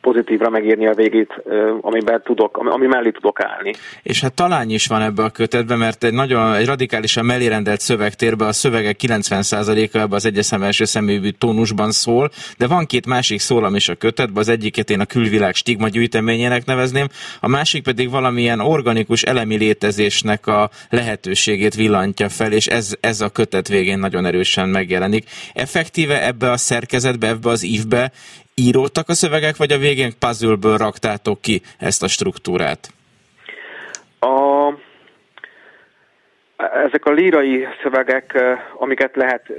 pozitívra 0.00 0.50
megírni 0.50 0.86
a 0.86 0.94
végét, 0.94 1.42
amiben 1.80 2.22
tudok, 2.22 2.56
ami 2.56 2.86
mellé 2.86 3.10
tudok 3.10 3.40
állni. 3.40 3.72
És 4.02 4.20
hát 4.20 4.34
talán 4.34 4.70
is 4.70 4.86
van 4.86 5.02
ebbe 5.02 5.22
a 5.22 5.30
kötetben, 5.30 5.78
mert 5.78 6.04
egy 6.04 6.12
nagyon 6.12 6.54
egy 6.54 6.66
radikálisan 6.66 7.24
mellérendelt 7.24 7.80
szövegtérben 7.80 8.48
a 8.48 8.52
szövegek 8.52 8.96
90%-a 9.06 9.98
ebbe 9.98 10.14
az 10.14 10.26
egyes 10.26 10.44
szem 10.46 10.62
első 10.62 10.84
személyű 10.84 11.28
tónusban 11.30 11.90
szól, 11.90 12.30
de 12.58 12.66
van 12.66 12.86
két 12.86 13.06
másik 13.06 13.40
szólam 13.40 13.74
is 13.74 13.88
a 13.88 13.94
kötetben, 13.94 14.36
az 14.36 14.48
egyiket 14.48 14.90
én 14.90 15.00
a 15.00 15.04
külvilág 15.04 15.54
stigma 15.54 15.88
gyűjteményének 15.88 16.64
nevezném, 16.64 17.06
a 17.40 17.48
másik 17.48 17.82
pedig 17.82 18.10
valamilyen 18.10 18.60
organikus 18.60 19.22
elemi 19.22 19.56
létezésnek 19.56 20.46
a 20.46 20.70
lehetőségét 20.88 21.74
villantja 21.74 22.28
fel, 22.28 22.52
és 22.52 22.66
ez, 22.66 22.94
ez 23.00 23.20
a 23.20 23.28
kötet 23.28 23.68
végén 23.68 23.98
nagyon 23.98 24.26
erősen 24.26 24.68
megjelenik. 24.68 25.24
Effektíve 25.54 26.26
ebbe 26.26 26.50
a 26.50 26.56
szerkezetbe, 26.56 27.26
ebbe 27.26 27.48
az 27.48 27.62
ívbe 27.62 28.12
íródtak 28.60 29.08
a 29.08 29.14
szövegek, 29.14 29.56
vagy 29.56 29.72
a 29.72 29.78
végén 29.78 30.12
puzzle 30.18 30.76
raktátok 30.76 31.40
ki 31.40 31.62
ezt 31.78 32.02
a 32.02 32.08
struktúrát? 32.08 32.88
A, 34.20 34.72
ezek 36.86 37.04
a 37.04 37.10
lírai 37.10 37.66
szövegek, 37.82 38.42
amiket 38.78 39.16
lehet 39.16 39.52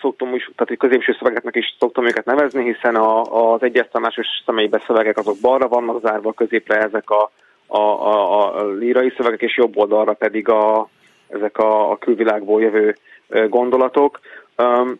szoktam 0.00 0.34
is, 0.34 0.50
tehát 0.56 0.78
középső 0.78 1.16
szövegeknek 1.18 1.56
is 1.56 1.76
szoktam 1.78 2.06
őket 2.06 2.24
nevezni, 2.24 2.72
hiszen 2.72 2.94
a, 2.94 3.22
az 3.52 3.62
egyesztemásos 3.62 4.26
személybe 4.46 4.82
szövegek 4.86 5.18
azok 5.18 5.36
balra 5.40 5.68
vannak 5.68 6.00
zárva, 6.00 6.32
középre 6.32 6.76
ezek 6.76 7.10
a, 7.10 7.30
a, 7.66 7.78
a, 7.78 8.58
a 8.58 8.68
lírai 8.72 9.12
szövegek, 9.16 9.40
és 9.40 9.56
jobb 9.56 9.76
oldalra 9.76 10.12
pedig 10.12 10.48
a, 10.48 10.88
ezek 11.28 11.58
a, 11.58 11.90
a 11.90 11.96
külvilágból 11.96 12.60
jövő 12.60 12.96
gondolatok. 13.48 14.20
Um, 14.56 14.98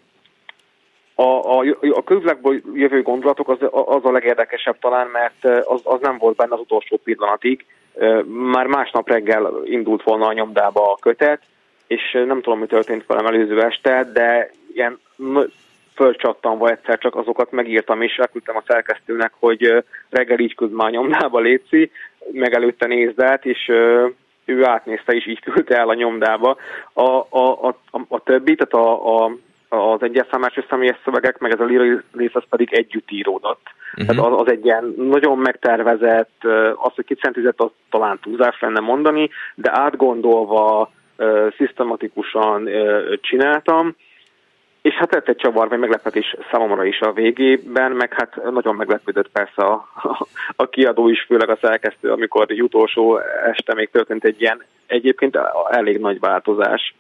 a, 1.15 1.59
a, 1.59 1.65
a 1.95 2.05
közvilágból 2.05 2.61
jövő 2.75 3.03
gondolatok 3.03 3.49
az, 3.49 3.59
az 3.71 4.05
a 4.05 4.11
legérdekesebb 4.11 4.79
talán, 4.79 5.07
mert 5.07 5.65
az, 5.67 5.81
az 5.85 6.01
nem 6.01 6.19
volt 6.19 6.37
benne 6.37 6.55
az 6.55 6.61
utolsó 6.61 7.01
pillanatig. 7.05 7.65
Már 8.25 8.67
másnap 8.67 9.09
reggel 9.09 9.53
indult 9.65 10.03
volna 10.03 10.27
a 10.27 10.33
nyomdába 10.33 10.93
a 10.93 10.99
kötet, 11.01 11.41
és 11.87 12.13
nem 12.27 12.41
tudom, 12.41 12.59
mi 12.59 12.67
történt 12.67 13.07
velem 13.07 13.27
előző 13.27 13.63
este, 13.63 14.11
de 14.13 14.51
ilyen 14.75 14.99
fölcsattanva 15.95 16.71
egyszer 16.71 16.99
csak 16.99 17.17
azokat 17.17 17.51
megírtam, 17.51 18.03
és 18.03 18.17
elküldtem 18.17 18.57
a 18.57 18.63
szerkesztőnek, 18.67 19.33
hogy 19.39 19.85
reggel 20.11 20.39
így 20.39 20.55
küld 20.55 20.73
már 20.73 20.91
nyomdába 20.91 21.41
létszi, 21.41 21.91
meg 22.33 22.55
előtte 22.55 22.87
nézd 22.87 23.21
át, 23.21 23.45
és 23.45 23.69
ő 24.45 24.65
átnézte, 24.65 25.13
és 25.13 25.27
így 25.27 25.41
küldte 25.41 25.77
el 25.77 25.89
a 25.89 25.95
nyomdába. 25.95 26.57
A, 26.93 27.09
a, 27.29 27.69
a, 27.69 27.77
a 28.09 28.23
többi, 28.23 28.55
tehát 28.55 28.87
a, 28.87 29.25
a 29.25 29.37
az 29.75 30.03
egyes 30.03 30.27
személyes 30.69 30.97
szövegek, 31.05 31.39
meg 31.39 31.53
ez 31.53 31.61
a 31.61 31.65
lírai 31.65 31.99
rész 32.17 32.35
az 32.35 32.43
pedig 32.49 32.73
együtt 32.73 33.11
íródott. 33.11 33.63
Uh-huh. 33.93 34.17
Tehát 34.17 34.33
az, 34.33 34.41
az 34.41 34.51
egy 34.51 34.65
ilyen 34.65 34.95
nagyon 34.97 35.39
megtervezett, 35.39 36.45
az, 36.77 36.95
hogy 36.95 37.05
kicentizett, 37.05 37.61
az 37.61 37.71
talán 37.91 38.19
túlzás 38.23 38.61
lenne 38.61 38.81
mondani, 38.81 39.31
de 39.55 39.71
átgondolva, 39.73 40.91
szisztematikusan 41.57 42.69
csináltam, 43.21 43.97
és 44.83 44.95
hát 44.95 45.13
lett 45.13 45.29
egy 45.29 45.37
csavar, 45.37 45.69
vagy 45.69 45.79
meglepetés 45.79 46.37
számomra 46.51 46.85
is 46.85 47.01
a 47.01 47.13
végében, 47.13 47.93
meg 47.93 48.13
hát 48.13 48.51
nagyon 48.51 48.75
meglepődött 48.75 49.31
persze 49.31 49.63
a, 49.63 49.89
a, 49.95 50.27
a 50.63 50.69
kiadó 50.69 51.09
is, 51.09 51.23
főleg 51.23 51.49
a 51.51 51.59
szerkesztő, 51.61 52.11
amikor 52.11 52.47
utolsó 52.59 53.19
este 53.45 53.75
még 53.75 53.91
történt 53.91 54.25
egy 54.25 54.41
ilyen 54.41 54.63
egyébként 54.87 55.39
elég 55.71 55.99
nagy 55.99 56.21
változás. 56.21 56.95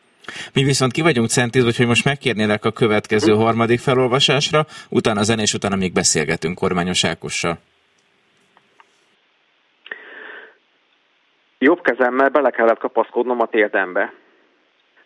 Mi 0.55 0.63
viszont 0.65 0.93
ki 0.93 1.03
vagyunk 1.03 1.29
centízve, 1.29 1.73
hogy 1.77 1.87
most 1.87 2.05
megkérnélek 2.05 2.65
a 2.65 2.71
következő 2.71 3.33
harmadik 3.33 3.81
felolvasásra, 3.81 4.67
utána 4.89 5.23
zenés, 5.23 5.55
utána 5.55 5.77
még 5.77 5.93
beszélgetünk 5.93 6.59
kormányos 6.59 7.05
Ákossal. 7.05 7.59
Jobb 11.59 11.81
kezemmel 11.81 12.29
bele 12.29 12.51
kellett 12.51 12.79
kapaszkodnom 12.79 13.41
a 13.41 13.47
térdembe. 13.47 14.13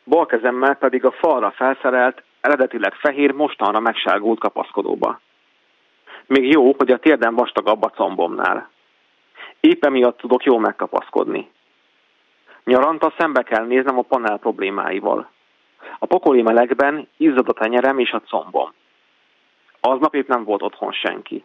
Bal 0.04 0.26
kezemmel 0.26 0.74
pedig 0.74 1.04
a 1.04 1.12
falra 1.12 1.50
felszerelt, 1.50 2.22
eredetileg 2.40 2.94
fehér, 2.94 3.32
mostanra 3.32 3.80
megsárgult 3.80 4.38
kapaszkodóba. 4.38 5.20
Még 6.26 6.52
jó, 6.52 6.74
hogy 6.78 6.90
a 6.90 6.98
térdem 6.98 7.34
vastagabb 7.34 7.82
a 7.82 7.88
combomnál. 7.88 8.70
Épp 9.60 9.86
miatt 9.88 10.18
tudok 10.18 10.44
jól 10.44 10.60
megkapaszkodni. 10.60 11.50
Nyaranta 12.68 13.14
szembe 13.18 13.42
kell 13.42 13.66
néznem 13.66 13.98
a 13.98 14.02
panel 14.02 14.38
problémáival. 14.38 15.30
A 15.98 16.06
pokoli 16.06 16.42
melegben 16.42 17.08
izzad 17.16 17.48
a 17.48 17.52
tenyerem 17.52 17.98
és 17.98 18.10
a 18.10 18.20
combom. 18.20 18.72
Aznap 19.80 20.14
épp 20.14 20.28
nem 20.28 20.44
volt 20.44 20.62
otthon 20.62 20.92
senki. 20.92 21.44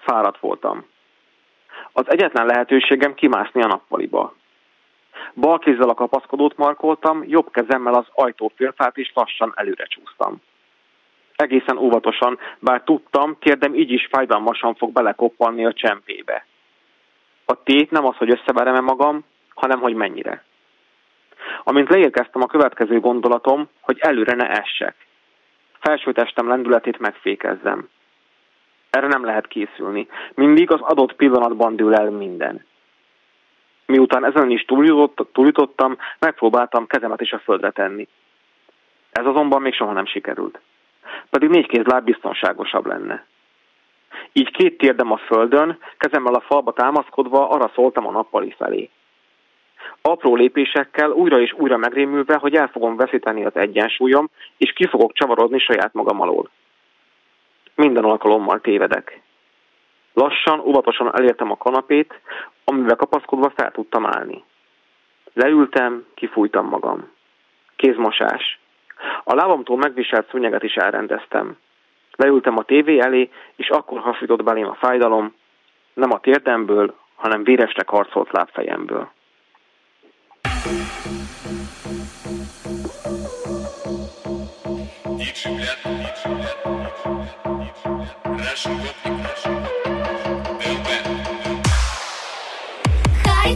Fáradt 0.00 0.38
voltam. 0.38 0.84
Az 1.92 2.04
egyetlen 2.08 2.46
lehetőségem 2.46 3.14
kimászni 3.14 3.62
a 3.62 3.66
nappaliba. 3.66 4.34
Bal 5.34 5.58
kézzel 5.58 5.88
a 5.88 5.94
kapaszkodót 5.94 6.56
markoltam, 6.56 7.24
jobb 7.26 7.50
kezemmel 7.50 7.94
az 7.94 8.06
ajtófélfát 8.14 8.96
és 8.96 9.12
lassan 9.14 9.52
előre 9.56 9.84
csúsztam. 9.84 10.36
Egészen 11.36 11.78
óvatosan, 11.78 12.38
bár 12.58 12.82
tudtam, 12.82 13.36
térdem 13.38 13.74
így 13.74 13.90
is 13.90 14.08
fájdalmasan 14.10 14.74
fog 14.74 14.92
belekoppanni 14.92 15.64
a 15.64 15.72
csempébe. 15.72 16.46
A 17.44 17.62
tét 17.62 17.90
nem 17.90 18.06
az, 18.06 18.16
hogy 18.16 18.30
összeverem-e 18.30 18.80
magam, 18.80 19.24
hanem 19.56 19.80
hogy 19.80 19.94
mennyire. 19.94 20.44
Amint 21.64 21.88
leérkeztem 21.88 22.42
a 22.42 22.46
következő 22.46 23.00
gondolatom, 23.00 23.68
hogy 23.80 23.98
előre 24.00 24.34
ne 24.34 24.48
essek. 24.50 25.06
Felső 25.80 26.12
testem 26.12 26.48
lendületét 26.48 26.98
megfékezzem. 26.98 27.88
Erre 28.90 29.06
nem 29.06 29.24
lehet 29.24 29.46
készülni. 29.46 30.08
Mindig 30.34 30.70
az 30.70 30.80
adott 30.80 31.12
pillanatban 31.12 31.76
dől 31.76 31.94
el 31.94 32.10
minden. 32.10 32.64
Miután 33.86 34.24
ezen 34.24 34.50
is 34.50 34.64
túljutott, 34.64 35.28
túljutottam, 35.32 35.98
megpróbáltam 36.18 36.86
kezemet 36.86 37.20
is 37.20 37.32
a 37.32 37.38
földre 37.38 37.70
tenni. 37.70 38.08
Ez 39.10 39.26
azonban 39.26 39.62
még 39.62 39.74
soha 39.74 39.92
nem 39.92 40.06
sikerült. 40.06 40.60
Pedig 41.30 41.48
négy 41.48 41.66
kézláb 41.66 42.04
biztonságosabb 42.04 42.86
lenne. 42.86 43.26
Így 44.32 44.50
két 44.50 44.78
térdem 44.78 45.12
a 45.12 45.16
földön, 45.16 45.78
kezemmel 45.98 46.34
a 46.34 46.40
falba 46.40 46.72
támaszkodva 46.72 47.48
arra 47.48 47.70
szóltam 47.74 48.06
a 48.06 48.10
nappali 48.10 48.54
felé. 48.58 48.90
Apró 50.02 50.34
lépésekkel 50.34 51.10
újra 51.10 51.40
és 51.40 51.52
újra 51.52 51.76
megrémülve, 51.76 52.36
hogy 52.36 52.54
el 52.54 52.68
fogom 52.68 52.96
veszíteni 52.96 53.44
az 53.44 53.56
egyensúlyom, 53.56 54.28
és 54.56 54.72
ki 54.72 54.86
fogok 54.86 55.12
csavarodni 55.12 55.58
saját 55.58 55.92
magam 55.92 56.20
alól. 56.20 56.50
Minden 57.74 58.04
alkalommal 58.04 58.60
tévedek. 58.60 59.20
Lassan, 60.12 60.60
óvatosan 60.60 61.16
elértem 61.16 61.50
a 61.50 61.56
kanapét, 61.56 62.20
amivel 62.64 62.96
kapaszkodva 62.96 63.52
fel 63.56 63.70
tudtam 63.70 64.06
állni. 64.06 64.44
Leültem, 65.32 66.06
kifújtam 66.14 66.68
magam. 66.68 67.10
Kézmosás. 67.76 68.58
A 69.24 69.34
lábamtól 69.34 69.76
megviselt 69.76 70.28
szúnyeget 70.30 70.62
is 70.62 70.74
elrendeztem. 70.74 71.56
Leültem 72.16 72.56
a 72.56 72.62
tévé 72.62 72.98
elé, 72.98 73.30
és 73.56 73.68
akkor 73.68 74.00
hasított 74.00 74.42
belém 74.42 74.68
a 74.68 74.74
fájdalom, 74.74 75.34
nem 75.94 76.12
a 76.12 76.20
térdemből, 76.20 76.94
hanem 77.14 77.44
véresre 77.44 77.82
karcolt 77.82 78.32
lábfejemből. 78.32 79.10
High 87.06 87.12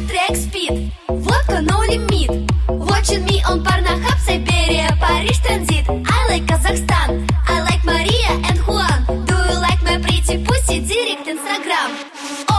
track 0.07 0.37
speed, 0.37 0.93
водка 1.09 1.61
no 1.61 1.81
limit 1.81 2.31
Watching 2.69 3.25
me 3.25 3.43
on 3.43 3.65
Pornhub, 3.65 4.19
Siberia, 4.25 4.97
Paris 5.01 5.41
transit 5.41 5.85
I 5.89 6.27
like 6.29 6.47
Kazakhstan, 6.47 7.29
I 7.49 7.61
like 7.63 7.85
Maria 7.85 8.39
and 8.49 8.61
Juan 8.61 9.05
Do 9.27 9.35
you 9.35 9.59
like 9.59 9.83
my 9.83 9.99
pretty 9.99 10.45
pussy? 10.45 10.79
Direct 10.87 11.27
Instagram 11.27 12.50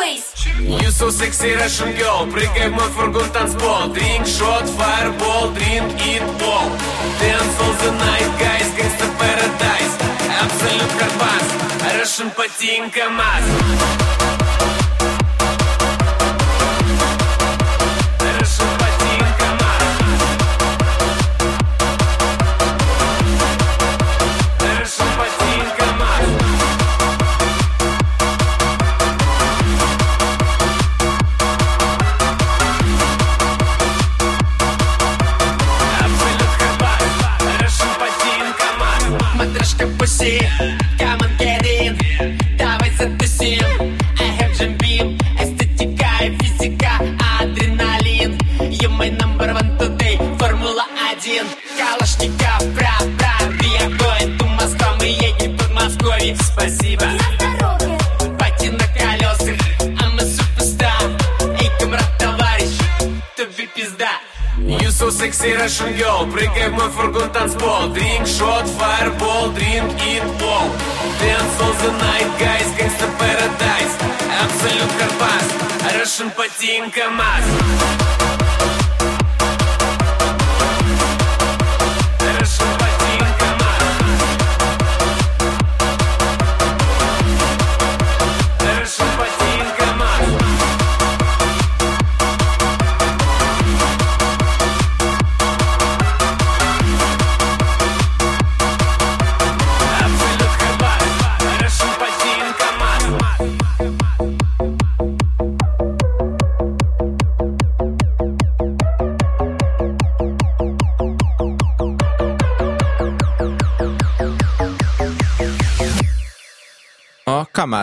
face 0.00 0.34
You 0.60 0.90
so 0.90 1.10
sexy 1.10 1.54
Russian 1.54 1.92
girl 1.96 2.26
Прыгай 2.32 2.68
в 2.68 2.72
мой 2.72 2.88
фургон 2.94 3.30
танцпол 3.30 3.92
Drink 3.92 4.26
shot, 4.26 4.66
fireball, 4.78 5.52
drink 5.54 5.92
it 6.12 6.22
all 6.42 6.68
Dance 7.20 7.56
all 7.62 7.74
the 7.82 7.92
night, 8.06 8.30
guys 8.38 8.68
Gangsta 8.76 9.08
paradise 9.18 9.94
Absolute 10.42 10.94
карбас 10.98 11.46
Russian 11.98 12.30
Patin 12.30 12.90
КамАЗ 12.90 14.29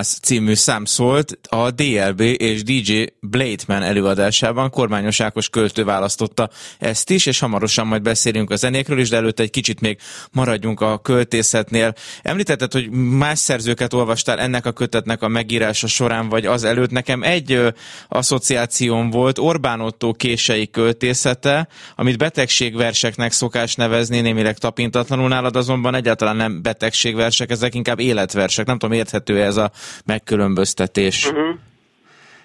Kamaz 0.08 0.20
című 0.22 0.54
szám 0.54 0.84
szólt 0.84 1.38
a 1.48 1.70
DLB 1.70 2.20
és 2.20 2.62
DJ 2.62 3.04
Blademan 3.20 3.82
előadásában. 3.82 4.70
Kormányos 4.70 5.20
Ákos 5.20 5.48
költő 5.48 5.84
választotta 5.84 6.50
ezt 6.78 7.10
is, 7.10 7.26
és 7.26 7.38
hamarosan 7.38 7.86
majd 7.86 8.02
beszélünk 8.02 8.50
a 8.50 8.56
zenékről 8.56 8.98
is, 8.98 9.08
de 9.08 9.16
előtte 9.16 9.42
egy 9.42 9.50
kicsit 9.50 9.80
még 9.80 9.98
maradjunk 10.32 10.80
a 10.80 10.98
költészetnél. 10.98 11.94
Említetted, 12.22 12.72
hogy 12.72 12.90
más 12.90 13.38
szerzőket 13.38 13.92
olvastál 13.92 14.38
ennek 14.38 14.66
a 14.66 14.72
kötetnek 14.72 15.22
a 15.22 15.28
megírása 15.28 15.86
során, 15.86 16.28
vagy 16.28 16.46
az 16.46 16.64
előtt. 16.64 16.90
Nekem 16.90 17.22
egy 17.22 17.62
asszociációm 18.08 19.10
volt, 19.10 19.38
Orbán 19.38 19.80
Otto 19.80 20.12
kései 20.12 20.70
költészete, 20.70 21.68
amit 21.96 22.18
betegségverseknek 22.18 23.32
szokás 23.32 23.74
nevezni, 23.74 24.20
némileg 24.20 24.58
tapintatlanul 24.58 25.28
nálad, 25.28 25.56
azonban 25.56 25.94
egyáltalán 25.94 26.36
nem 26.36 26.62
betegségversek, 26.62 27.50
ezek 27.50 27.74
inkább 27.74 27.98
életversek. 27.98 28.66
Nem 28.66 28.78
tudom, 28.78 28.96
érthető 28.96 29.42
ez 29.42 29.56
a 29.56 29.70
megkülönböztetés. 30.06 31.30
Uh-huh. 31.30 31.54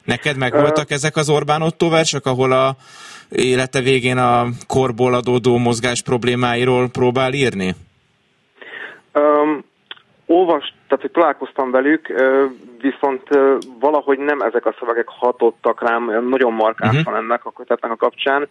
Neked 0.04 0.38
meg 0.38 0.52
voltak 0.52 0.92
ezek 0.92 1.16
az 1.16 1.30
Orbán 1.30 1.62
Otto 1.62 1.90
versek, 1.90 2.26
ahol 2.26 2.52
a 2.52 2.76
élete 3.30 3.82
végén 3.82 4.18
a 4.18 4.46
korból 4.68 5.14
adódó 5.14 5.58
mozgás 5.58 6.02
problémáiról 6.02 6.90
próbál 6.90 7.34
írni? 7.34 7.76
Um, 9.14 9.64
olvas, 10.26 10.74
tehát 10.88 11.02
hogy 11.02 11.12
találkoztam 11.12 11.72
velük, 11.72 12.14
viszont 12.82 13.24
valahogy 13.80 14.18
nem 14.18 14.42
ezek 14.42 14.66
a 14.66 14.76
szövegek 14.80 15.08
hatottak 15.08 15.82
rám, 15.82 16.28
nagyon 16.30 16.54
markáns 16.54 16.98
uh-huh. 16.98 17.18
ennek 17.18 17.46
a 17.46 17.52
kötetnek 17.52 17.92
a 17.92 17.96
kapcsán. 17.96 18.48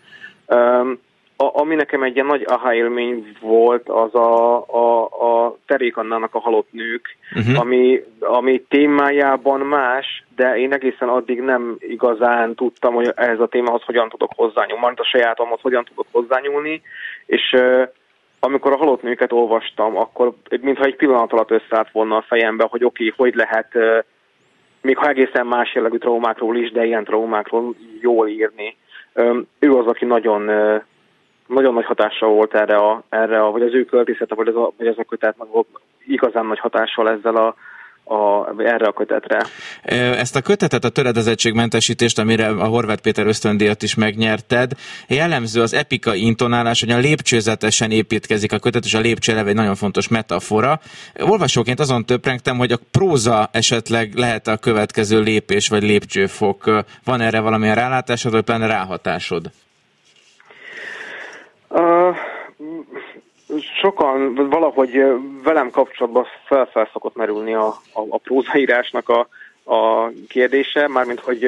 Um, 0.46 0.98
a, 1.42 1.60
ami 1.60 1.74
nekem 1.74 2.02
egy 2.02 2.14
ilyen 2.14 2.26
nagy 2.26 2.44
aha 2.46 2.74
élmény 2.74 3.36
volt, 3.40 3.88
az 3.88 4.14
a, 4.14 4.56
a, 4.66 5.04
a 5.04 5.56
Terék 5.66 5.96
Annának 5.96 6.34
a 6.34 6.40
halott 6.40 6.68
nők, 6.70 7.16
uh-huh. 7.34 7.60
ami, 7.60 8.02
ami 8.20 8.64
témájában 8.68 9.60
más, 9.60 10.24
de 10.36 10.56
én 10.56 10.72
egészen 10.72 11.08
addig 11.08 11.40
nem 11.40 11.76
igazán 11.78 12.54
tudtam, 12.54 12.94
hogy 12.94 13.12
ehhez 13.14 13.40
a 13.40 13.46
témához 13.46 13.82
hogyan 13.82 14.08
tudok 14.08 14.30
hozzányúlni, 14.36 14.80
majd 14.80 15.00
a 15.00 15.04
sajátomhoz 15.04 15.60
hogyan 15.60 15.84
tudok 15.84 16.06
hozzányúlni, 16.10 16.82
és 17.26 17.56
amikor 18.40 18.72
a 18.72 18.76
halott 18.76 19.02
nőket 19.02 19.32
olvastam, 19.32 19.96
akkor 19.96 20.32
mintha 20.60 20.84
egy 20.84 20.96
pillanat 20.96 21.32
alatt 21.32 21.50
összeállt 21.50 21.90
volna 21.92 22.16
a 22.16 22.24
fejembe, 22.28 22.66
hogy 22.70 22.84
oké, 22.84 23.06
okay, 23.06 23.14
hogy 23.16 23.34
lehet 23.34 23.76
még 24.82 24.96
ha 24.96 25.08
egészen 25.08 25.46
más 25.46 25.74
jellegű 25.74 25.96
traumákról 25.96 26.56
is, 26.56 26.72
de 26.72 26.84
ilyen 26.84 27.04
traumákról 27.04 27.74
jól 28.00 28.28
írni. 28.28 28.76
Ő 29.58 29.72
az, 29.76 29.86
aki 29.86 30.04
nagyon 30.04 30.50
nagyon 31.54 31.74
nagy 31.74 31.84
hatással 31.84 32.28
volt 32.28 32.54
erre 32.54 32.76
a, 32.76 33.02
erre 33.08 33.42
a 33.42 33.50
vagy 33.50 33.62
az 33.62 33.74
ő 33.74 33.84
költészete, 33.84 34.34
vagy, 34.34 34.48
az 34.48 34.56
a, 34.56 34.72
vagy 34.78 34.86
az 34.86 34.98
a 34.98 35.04
kötet 35.04 35.36
meg 35.38 35.48
igazán 36.06 36.46
nagy 36.46 36.58
hatással 36.58 37.10
ezzel 37.10 37.36
a, 37.36 37.54
a, 38.04 38.48
erre 38.58 38.86
a 38.86 38.92
kötetre. 38.92 39.46
Ezt 40.18 40.36
a 40.36 40.40
kötetet, 40.40 40.84
a 40.84 40.88
töredezettségmentesítést, 40.88 42.18
amire 42.18 42.46
a 42.46 42.66
Horváth 42.66 43.02
Péter 43.02 43.26
ösztöndíjat 43.26 43.82
is 43.82 43.94
megnyerted, 43.94 44.72
jellemző 45.08 45.60
az 45.60 45.74
epikai 45.74 46.24
intonálás, 46.24 46.80
hogy 46.80 46.90
a 46.90 46.98
lépcsőzetesen 46.98 47.90
építkezik 47.90 48.52
a 48.52 48.58
kötet, 48.58 48.84
és 48.84 48.94
a 48.94 49.00
lépcső 49.00 49.32
eleve 49.32 49.48
egy 49.48 49.54
nagyon 49.54 49.74
fontos 49.74 50.08
metafora. 50.08 50.80
Olvasóként 51.20 51.80
azon 51.80 52.04
töprengtem, 52.04 52.56
hogy 52.56 52.72
a 52.72 52.78
próza 52.90 53.48
esetleg 53.52 54.14
lehet 54.14 54.46
a 54.46 54.56
következő 54.56 55.20
lépés 55.20 55.68
vagy 55.68 55.82
lépcsőfok. 55.82 56.84
Van 57.04 57.20
erre 57.20 57.40
valamilyen 57.40 57.74
rálátásod, 57.74 58.32
vagy 58.32 58.42
pláne 58.42 58.66
ráhatásod? 58.66 59.50
Uh, 61.72 62.16
sokan, 63.80 64.34
valahogy 64.34 65.02
velem 65.42 65.70
kapcsolatban 65.70 66.26
fel, 66.46 66.88
szokott 66.92 67.16
merülni 67.16 67.54
a, 67.54 67.66
a, 67.66 68.00
a 68.08 68.18
prózaírásnak 68.18 69.08
a, 69.08 69.28
a 69.74 70.10
kérdése, 70.28 70.88
mármint 70.88 71.20
hogy 71.20 71.46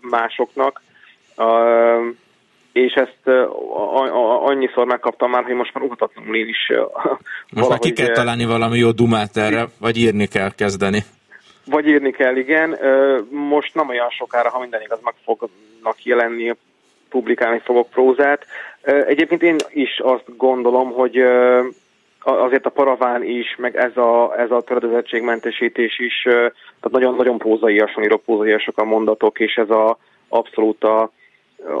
másoknak. 0.00 0.82
Uh, 1.36 2.14
és 2.72 2.92
ezt 2.92 3.36
annyiszor 4.44 4.86
megkaptam 4.86 5.30
már, 5.30 5.44
hogy 5.44 5.54
most 5.54 5.74
már 5.74 5.84
uhatatlanul 5.84 6.36
én 6.36 6.48
is 6.48 6.72
Most 7.50 7.68
már 7.68 7.78
ki 7.78 7.92
kell 7.92 8.12
találni 8.12 8.44
valami 8.44 8.78
jó 8.78 8.90
dumát 8.90 9.36
erre, 9.36 9.66
vagy 9.80 9.96
írni 9.96 10.26
kell 10.26 10.50
kezdeni. 10.54 11.04
Vagy 11.64 11.86
írni 11.86 12.10
kell, 12.10 12.36
igen. 12.36 12.78
Most 13.30 13.74
nem 13.74 13.88
olyan 13.88 14.10
sokára, 14.10 14.50
ha 14.50 14.58
minden 14.58 14.80
igaz, 14.80 14.98
meg 15.02 15.14
fognak 15.24 16.04
jelenni 16.04 16.54
publikálni 17.08 17.60
fogok 17.64 17.90
prózát. 17.90 18.46
Egyébként 18.86 19.42
én 19.42 19.56
is 19.68 19.98
azt 19.98 20.36
gondolom, 20.36 20.92
hogy 20.92 21.22
azért 22.20 22.66
a 22.66 22.70
paraván 22.70 23.22
is, 23.22 23.56
meg 23.58 23.76
ez 23.76 23.96
a, 23.96 24.34
ez 24.38 24.50
a 24.50 24.60
töredezettségmentesítés 24.60 25.98
is, 25.98 26.22
tehát 26.22 26.90
nagyon-nagyon 26.90 27.38
prózaiasan 27.38 28.02
írok, 28.02 28.22
prózaiasak 28.22 28.78
a 28.78 28.84
mondatok, 28.84 29.40
és 29.40 29.54
ez 29.54 29.70
a 29.70 29.98
abszolút 30.28 30.84
a, 30.84 31.10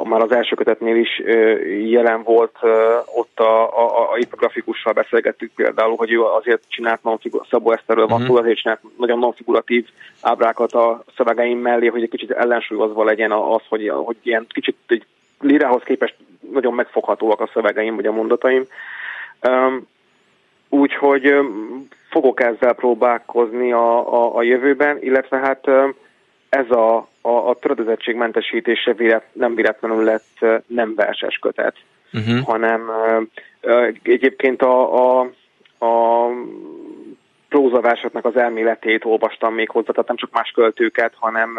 már 0.04 0.20
az 0.20 0.32
első 0.32 0.54
kötetnél 0.54 0.96
is 0.96 1.22
jelen 1.90 2.22
volt, 2.22 2.56
ott 3.14 3.40
a, 3.40 3.78
a, 3.78 4.12
a 4.12 4.18
ipografikussal 4.18 4.92
beszélgettük 4.92 5.50
például, 5.54 5.96
hogy 5.96 6.12
ő 6.12 6.22
azért 6.22 6.62
csinált 6.68 7.02
non-figur, 7.02 7.46
Szabó 7.50 7.72
Eszterről 7.72 8.06
van 8.06 8.20
uh-huh. 8.20 8.38
azért 8.38 8.58
csinált 8.58 8.80
nagyon 8.98 9.18
non-figuratív 9.18 9.86
ábrákat 10.20 10.72
a 10.72 11.04
szövegeim 11.16 11.58
mellé, 11.58 11.86
hogy 11.86 12.02
egy 12.02 12.10
kicsit 12.10 12.30
ellensúlyozva 12.30 13.04
legyen 13.04 13.32
az, 13.32 13.62
hogy, 13.68 13.88
hogy 13.88 14.16
ilyen 14.22 14.46
kicsit 14.48 14.76
egy 14.86 15.06
lírához 15.40 15.82
képest 15.82 16.14
nagyon 16.52 16.74
megfoghatóak 16.74 17.40
a 17.40 17.50
szövegeim 17.52 17.94
vagy 17.94 18.06
a 18.06 18.12
mondataim. 18.12 18.64
Úgyhogy 20.68 21.34
fogok 22.10 22.40
ezzel 22.40 22.72
próbálkozni 22.72 23.72
a, 23.72 24.14
a, 24.14 24.36
a 24.36 24.42
jövőben, 24.42 24.98
illetve 25.00 25.38
hát 25.38 25.68
ez 26.48 26.70
a, 26.70 26.96
a, 27.20 27.30
a 27.30 27.54
töredezettségmentesítése 27.54 28.92
vélet, 28.92 29.24
nem 29.32 29.54
véletlenül 29.54 30.04
lett 30.04 30.64
nem 30.66 30.94
verses 30.94 31.38
kötet, 31.38 31.74
uh-huh. 32.12 32.46
hanem 32.46 32.90
egyébként 34.02 34.62
a, 34.62 34.94
a, 34.94 35.30
a 35.78 36.28
prózaversoknak 37.48 38.24
az 38.24 38.36
elméletét 38.36 39.04
olvastam 39.04 39.54
még 39.54 39.70
hozzá, 39.70 39.90
tehát 39.90 40.08
nem 40.08 40.16
csak 40.16 40.32
más 40.32 40.50
költőket, 40.50 41.12
hanem 41.18 41.58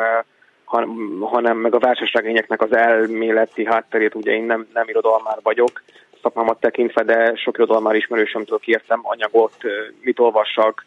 hanem 1.20 1.58
meg 1.58 1.76
a 1.76 1.80
versesregényeknek 1.80 2.62
az 2.62 2.76
elméleti 2.76 3.66
hátterét, 3.66 4.16
ugye 4.16 4.32
én 4.32 4.44
nem, 4.44 4.68
nem 4.74 4.88
irodalmár 4.88 5.38
vagyok, 5.44 5.84
szakmámat 6.22 6.60
tekintve, 6.60 7.04
de 7.04 7.36
sok 7.36 7.58
irodalmár 7.58 7.96
ismerősömtől 7.96 8.60
kértem 8.60 9.00
anyagot, 9.04 9.56
mit 10.02 10.20
olvassak, 10.20 10.86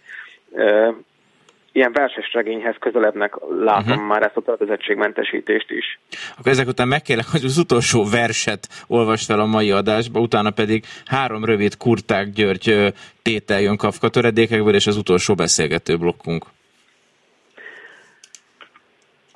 ilyen 1.72 1.93
verses 1.93 2.33
regényhez 2.33 2.74
közelebbnek 2.81 3.35
látom 3.61 3.93
uh-huh. 3.93 4.07
már 4.07 4.22
ezt 4.22 4.37
a 4.37 4.41
töltözettségmentesítést 4.41 5.70
is. 5.70 6.01
Akkor 6.39 6.53
ezek 6.53 6.68
után 6.68 6.89
megkérlek, 6.89 7.26
hogy 7.31 7.45
az 7.45 7.59
utolsó 7.59 8.05
verset 8.11 8.68
olvast 8.87 9.24
fel 9.24 9.41
a 9.41 9.47
mai 9.47 9.70
adásba, 9.70 10.20
utána 10.20 10.51
pedig 10.51 10.85
három 11.05 11.45
rövid 11.45 11.76
Kurták 11.76 12.28
György 12.28 12.95
tétel 13.22 13.61
jön 13.61 13.76
Kafka 13.76 14.09
töredékekből, 14.09 14.74
és 14.74 14.87
az 14.87 14.97
utolsó 14.97 15.35
beszélgető 15.35 15.97
blokkunk. 15.97 16.45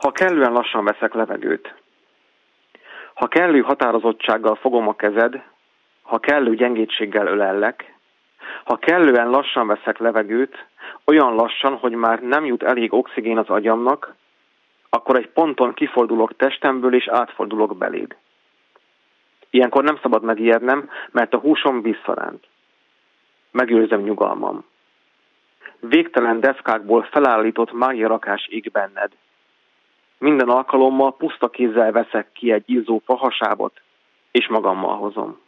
Ha 0.05 0.13
kellően 0.13 0.53
lassan 0.53 0.85
veszek 0.85 1.15
levegőt, 1.15 1.75
ha 3.15 3.27
kellő 3.27 3.61
határozottsággal 3.61 4.55
fogom 4.55 4.89
a 4.89 4.97
kezed, 4.97 5.43
ha 6.03 6.19
kellő 6.19 6.55
gyengétséggel 6.55 7.27
ölellek, 7.27 7.95
ha 8.65 8.77
kellően 8.77 9.31
lassan 9.31 9.67
veszek 9.67 9.99
levegőt, 9.99 10.67
olyan 11.05 11.35
lassan, 11.35 11.77
hogy 11.77 11.93
már 11.93 12.21
nem 12.21 12.45
jut 12.45 12.63
elég 12.63 12.93
oxigén 12.93 13.39
az 13.39 13.49
agyamnak, 13.49 14.15
akkor 14.89 15.17
egy 15.17 15.29
ponton 15.29 15.75
kifordulok 15.75 16.37
testemből 16.37 16.95
és 16.95 17.09
átfordulok 17.09 17.77
beléd. 17.77 18.17
Ilyenkor 19.51 19.85
nem 19.85 19.99
szabad 20.03 20.23
megijednem, 20.23 20.91
mert 21.11 21.35
a 21.35 21.39
húsom 21.39 21.83
visszaránt. 21.83 22.47
Megőrzem 23.51 24.01
nyugalmam. 24.01 24.65
Végtelen 25.81 26.41
deszkákból 26.41 27.03
felállított 27.03 27.73
mágia 27.73 28.09
rakás 28.09 28.47
ég 28.47 28.71
benned. 28.73 29.13
Minden 30.19 30.49
alkalommal 30.49 31.17
puszta 31.17 31.49
kézzel 31.49 31.93
veszek 31.93 32.33
ki 32.33 32.53
egy 32.53 32.63
izzó 32.67 33.03
fahasábot, 33.05 33.81
és 34.31 34.49
magammal 34.49 34.97
hozom. 34.97 35.39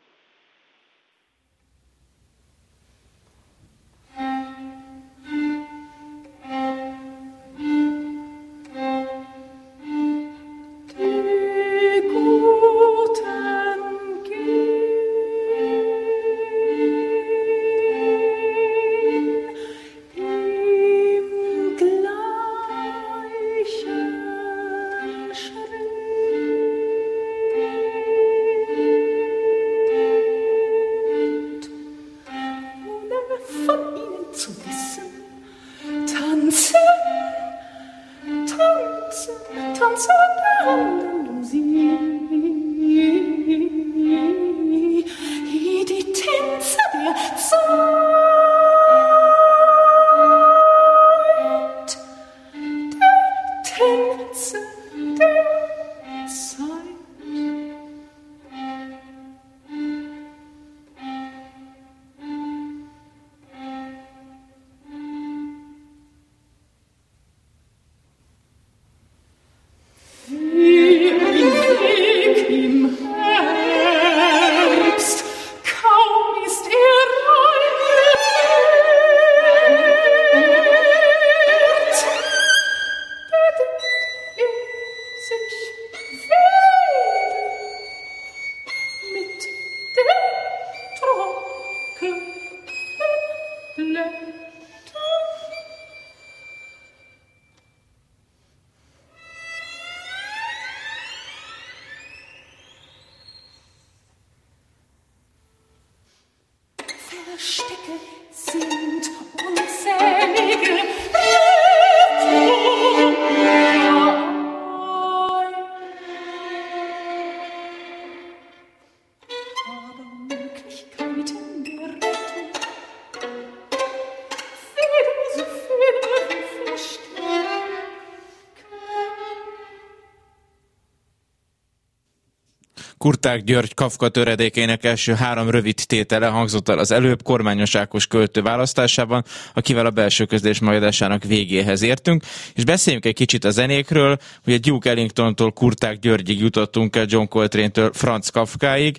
Kurták 132.98 133.42
György 133.44 133.74
Kafka 133.74 134.08
töredékének 134.08 134.84
első 134.84 135.14
három 135.14 135.50
rövid 135.50 135.74
tétele 135.86 136.26
hangzott 136.26 136.68
el 136.68 136.78
az 136.78 136.90
előbb 136.90 137.22
kormányos 137.22 137.74
Ákos 137.74 138.06
költő 138.06 138.42
választásában, 138.42 139.24
akivel 139.54 139.86
a 139.86 139.90
belső 139.90 140.24
közlés 140.24 140.60
magyarásának 140.60 141.24
végéhez 141.24 141.82
értünk, 141.82 142.22
és 142.54 142.64
beszéljünk 142.64 143.04
egy 143.04 143.14
kicsit 143.14 143.44
a 143.44 143.50
zenékről, 143.50 144.18
ugye 144.46 144.58
Duke 144.58 144.90
Ellingtontól 144.90 145.52
Kurták 145.52 145.98
Györgyig 145.98 146.40
jutottunk 146.40 146.96
el 146.96 147.06
John 147.08 147.26
Coltrane-től 147.28 147.90
Franz 147.92 148.28
Kafkáig. 148.28 148.98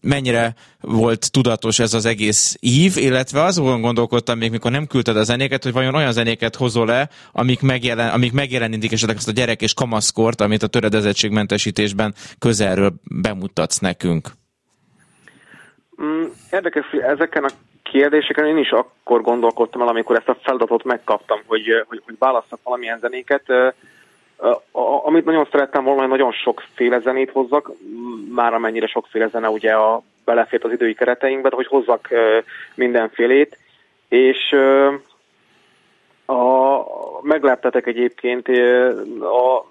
Mennyire 0.00 0.54
volt 0.82 1.32
tudatos 1.32 1.78
ez 1.78 1.94
az 1.94 2.06
egész 2.06 2.56
ív, 2.60 2.92
illetve 2.96 3.42
azon 3.42 3.80
gondolkodtam 3.80 4.38
még, 4.38 4.50
mikor 4.50 4.70
nem 4.70 4.86
küldted 4.86 5.16
a 5.16 5.22
zenéket, 5.22 5.62
hogy 5.62 5.72
vajon 5.72 5.94
olyan 5.94 6.12
zenéket 6.12 6.56
hozol-e, 6.56 7.08
amik, 7.32 7.62
megjelen, 7.62 8.08
amik 8.08 8.32
megjelenítik 8.32 8.92
esetleg 8.92 9.16
azt 9.16 9.28
a 9.28 9.32
gyerek 9.32 9.62
és 9.62 9.74
kamaszkort, 9.74 10.40
amit 10.40 10.62
a 10.62 10.66
töredezettségmentesítésben 10.66 12.14
közelről 12.38 12.92
bemutatsz 13.22 13.78
nekünk? 13.78 14.28
Mm, 16.02 16.24
érdekes, 16.50 16.86
hogy 16.90 17.00
ezeken 17.00 17.44
a 17.44 17.50
kérdéseken 17.82 18.46
én 18.46 18.56
is 18.56 18.70
akkor 18.70 19.20
gondolkodtam 19.20 19.80
el, 19.80 19.88
amikor 19.88 20.16
ezt 20.16 20.28
a 20.28 20.36
feladatot 20.42 20.84
megkaptam, 20.84 21.40
hogy, 21.46 21.64
hogy, 21.88 22.02
hogy 22.04 22.14
válasszak 22.18 22.58
valamilyen 22.62 22.98
zenéket. 22.98 23.42
Amit 25.04 25.24
nagyon 25.24 25.48
szerettem 25.50 25.84
volna, 25.84 26.00
hogy 26.00 26.10
nagyon 26.10 26.32
sokféle 26.32 27.00
zenét 27.00 27.30
hozzak, 27.30 27.70
már 28.34 28.54
amennyire 28.54 28.86
sokféle 28.86 29.28
zene 29.28 29.48
ugye 29.48 29.72
a, 29.72 30.02
belefért 30.24 30.64
az 30.64 30.72
idői 30.72 30.94
kereteinkbe, 30.94 31.50
hogy 31.52 31.66
hozzak 31.66 32.08
mindenfélét, 32.74 33.58
és 34.08 34.52
a, 36.26 36.78
megleptetek 37.22 37.86
egyébként 37.86 38.48
a 39.20 39.70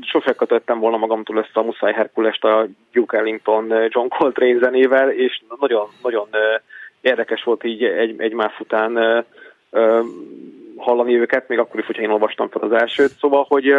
sose 0.00 0.32
kötöttem 0.32 0.78
volna 0.78 0.96
magamtól 0.96 1.38
ezt 1.38 1.56
a 1.56 1.62
Muszáj 1.62 1.92
Herkulest 1.92 2.44
a 2.44 2.66
Duke 2.92 3.18
Ellington 3.18 3.72
John 3.88 4.08
Coltrane 4.08 4.58
zenével, 4.58 5.10
és 5.10 5.42
nagyon, 5.60 5.88
nagyon 6.02 6.28
érdekes 7.00 7.42
volt 7.42 7.64
így 7.64 7.84
egy, 7.84 8.14
egymás 8.20 8.60
után 8.60 9.24
hallani 10.76 11.18
őket, 11.18 11.48
még 11.48 11.58
akkor 11.58 11.80
is, 11.80 11.86
hogyha 11.86 12.02
én 12.02 12.10
olvastam 12.10 12.48
fel 12.48 12.62
az 12.62 12.72
elsőt. 12.72 13.10
Szóval, 13.18 13.44
hogy 13.48 13.74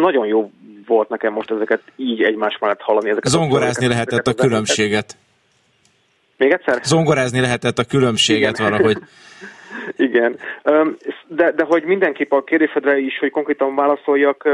nagyon 0.00 0.26
jó 0.26 0.50
volt 0.86 1.08
nekem 1.08 1.32
most 1.32 1.50
ezeket 1.50 1.82
így 1.96 2.22
egymás 2.22 2.58
mellett 2.58 2.80
hallani. 2.80 3.10
Ezeket 3.10 3.30
Zongorázni 3.30 3.86
a 3.86 3.88
lehetett 3.88 4.26
a 4.26 4.34
különbséget. 4.34 5.16
Még 6.36 6.50
egyszer? 6.50 6.80
Zongorázni 6.82 7.40
lehetett 7.40 7.78
a 7.78 7.84
különbséget 7.84 8.58
Igen. 8.58 8.70
valahogy. 8.70 8.98
Igen, 9.96 10.38
de, 11.26 11.50
de 11.50 11.64
hogy 11.64 11.82
mindenképp 11.84 12.32
a 12.32 12.44
kérdésedre 12.44 12.98
is, 12.98 13.18
hogy 13.18 13.30
konkrétan 13.30 13.74
válaszoljak, 13.74 14.48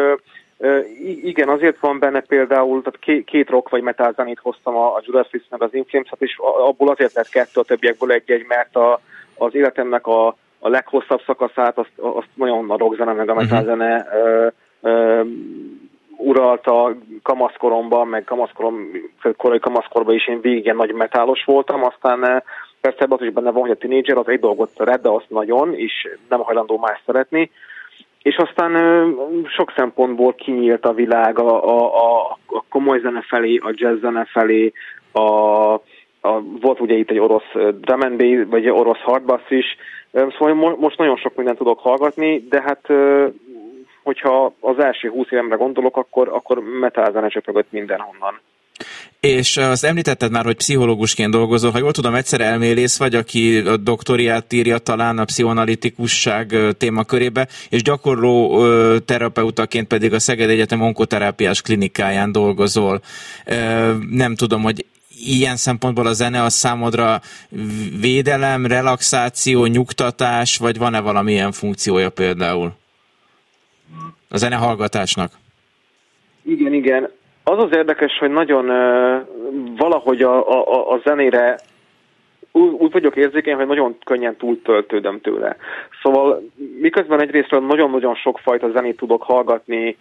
igen, 1.23 1.49
azért 1.49 1.79
van 1.81 1.99
benne 1.99 2.21
például, 2.21 2.83
tehát 2.83 2.99
két, 2.99 3.25
két 3.25 3.49
rock 3.49 3.69
vagy 3.69 3.83
metal 3.83 4.13
zenét 4.17 4.39
hoztam 4.43 4.77
a, 4.77 4.95
a 4.95 5.03
Judas 5.05 5.29
Priest 5.29 5.51
meg 5.51 5.63
az 5.63 5.75
inflames 5.75 6.09
és 6.19 6.39
abból 6.69 6.89
azért 6.89 7.15
lett 7.15 7.29
kettő, 7.29 7.61
a 7.61 7.65
többiekből 7.65 8.13
egy-egy, 8.13 8.45
mert 8.49 8.77
a, 8.77 9.01
az 9.35 9.55
életemnek 9.55 10.07
a, 10.07 10.27
a 10.59 10.69
leghosszabb 10.69 11.23
szakaszát, 11.27 11.79
azt, 11.79 11.93
azt 11.97 12.29
nagyon 12.35 12.71
a 12.71 12.77
rock 12.77 12.97
zene 12.97 13.13
meg 13.13 13.29
a 13.31 13.35
metal 13.35 13.59
mhm. 13.59 13.69
zene 13.69 13.97
uh-huh. 13.97 14.53
Uralta 16.17 16.97
kamaszkoromban, 17.23 18.09
meg 18.09 18.25
kamaszkorom, 18.25 18.91
korai 19.37 19.59
kamaszkorban 19.59 20.15
is 20.15 20.29
én 20.29 20.41
végig 20.41 20.73
nagy 20.73 20.93
metálos 20.93 21.45
voltam, 21.45 21.85
aztán 21.85 22.43
persze 22.81 22.99
ebben 23.03 23.19
az 23.21 23.27
is 23.27 23.33
benne 23.33 23.51
van, 23.51 23.63
hogy 23.63 23.71
a 23.71 23.77
tínédzser 23.77 24.17
az 24.17 24.29
egy 24.29 24.41
dolgot 24.41 24.71
szeret, 24.77 25.01
de 25.01 25.09
azt 25.09 25.29
nagyon, 25.31 25.75
és 25.75 26.09
nem 26.29 26.41
hajlandó 26.41 26.79
más 26.79 27.03
szeretni, 27.07 27.51
és 28.23 28.37
aztán 28.37 28.73
sok 29.47 29.73
szempontból 29.77 30.35
kinyílt 30.35 30.85
a 30.85 30.93
világ 30.93 31.39
a, 31.39 31.79
a, 31.79 32.27
a 32.47 32.65
komoly 32.69 33.01
zene 33.01 33.21
felé, 33.29 33.57
a 33.57 33.73
jazz 33.75 34.01
zene 34.01 34.25
felé, 34.25 34.73
a, 35.13 35.21
a, 36.21 36.41
volt 36.61 36.81
ugye 36.81 36.95
itt 36.95 37.11
egy 37.11 37.19
orosz 37.19 37.53
drum 37.81 38.01
and 38.01 38.17
bass, 38.17 38.47
vagy 38.51 38.65
egy 38.67 38.73
orosz 38.73 39.01
hardbass 39.01 39.51
is, 39.51 39.77
szóval 40.13 40.77
most 40.79 40.99
nagyon 40.99 41.17
sok 41.17 41.37
mindent 41.37 41.59
tudok 41.59 41.79
hallgatni, 41.79 42.47
de 42.49 42.63
hát 42.63 42.89
hogyha 44.07 44.55
az 44.61 44.79
első 44.79 45.09
húsz 45.09 45.31
évemre 45.31 45.57
gondolok, 45.57 45.97
akkor, 45.97 46.29
akkor 46.29 46.59
metal 46.81 47.13
zene 47.13 47.29
csöpögött 47.29 47.67
mindenhonnan. 47.71 48.41
És 49.21 49.57
azt 49.57 49.85
említetted 49.85 50.31
már, 50.31 50.45
hogy 50.45 50.57
pszichológusként 50.57 51.31
dolgozol, 51.31 51.71
ha 51.71 51.79
jól 51.79 51.93
tudom, 51.93 52.15
egyszer 52.15 52.41
elmélész 52.41 52.99
vagy, 52.99 53.15
aki 53.15 53.59
a 53.59 53.77
doktoriát 53.77 54.53
írja 54.53 54.79
talán 54.79 55.19
a 55.19 55.25
pszichoanalitikusság 55.25 56.57
témakörébe, 56.79 57.49
és 57.69 57.83
gyakorló 57.83 58.63
terapeutaként 58.99 59.87
pedig 59.87 60.13
a 60.13 60.19
Szeged 60.19 60.51
Egyetem 60.51 60.81
onkoterápiás 60.81 61.63
klinikáján 61.63 62.33
dolgozol. 62.33 63.01
Nem 64.11 64.35
tudom, 64.35 64.63
hogy 64.63 64.85
ilyen 65.27 65.57
szempontból 65.57 66.07
a 66.07 66.13
zene 66.13 66.43
az 66.43 66.55
számodra 66.55 67.21
védelem, 68.01 68.67
relaxáció, 68.67 69.65
nyugtatás, 69.65 70.57
vagy 70.57 70.79
van-e 70.79 71.01
valamilyen 71.01 71.53
funkciója 71.53 72.11
például? 72.11 72.73
A 74.29 74.37
zene 74.37 74.57
hallgatásnak. 74.57 75.31
Igen, 76.43 76.73
igen. 76.73 77.11
Az 77.45 77.59
az 77.59 77.71
érdekes, 77.73 78.19
hogy 78.19 78.31
nagyon 78.31 78.71
uh, 78.71 79.27
valahogy 79.77 80.23
a, 80.23 80.49
a, 80.49 80.93
a 80.93 81.01
zenére 81.05 81.59
úgy, 82.53 82.71
úgy 82.71 82.93
vagyok 82.93 83.17
érzékeny, 83.17 83.55
hogy 83.55 83.67
nagyon 83.67 83.97
könnyen 84.05 84.37
túltöltődöm 84.37 85.21
tőle. 85.21 85.57
Szóval 86.03 86.51
miközben 86.81 87.21
egyrésztről 87.21 87.61
nagyon-nagyon 87.61 88.15
sok 88.15 88.39
fajta 88.39 88.71
zenét 88.71 88.97
tudok 88.97 89.23
hallgatni, 89.23 89.97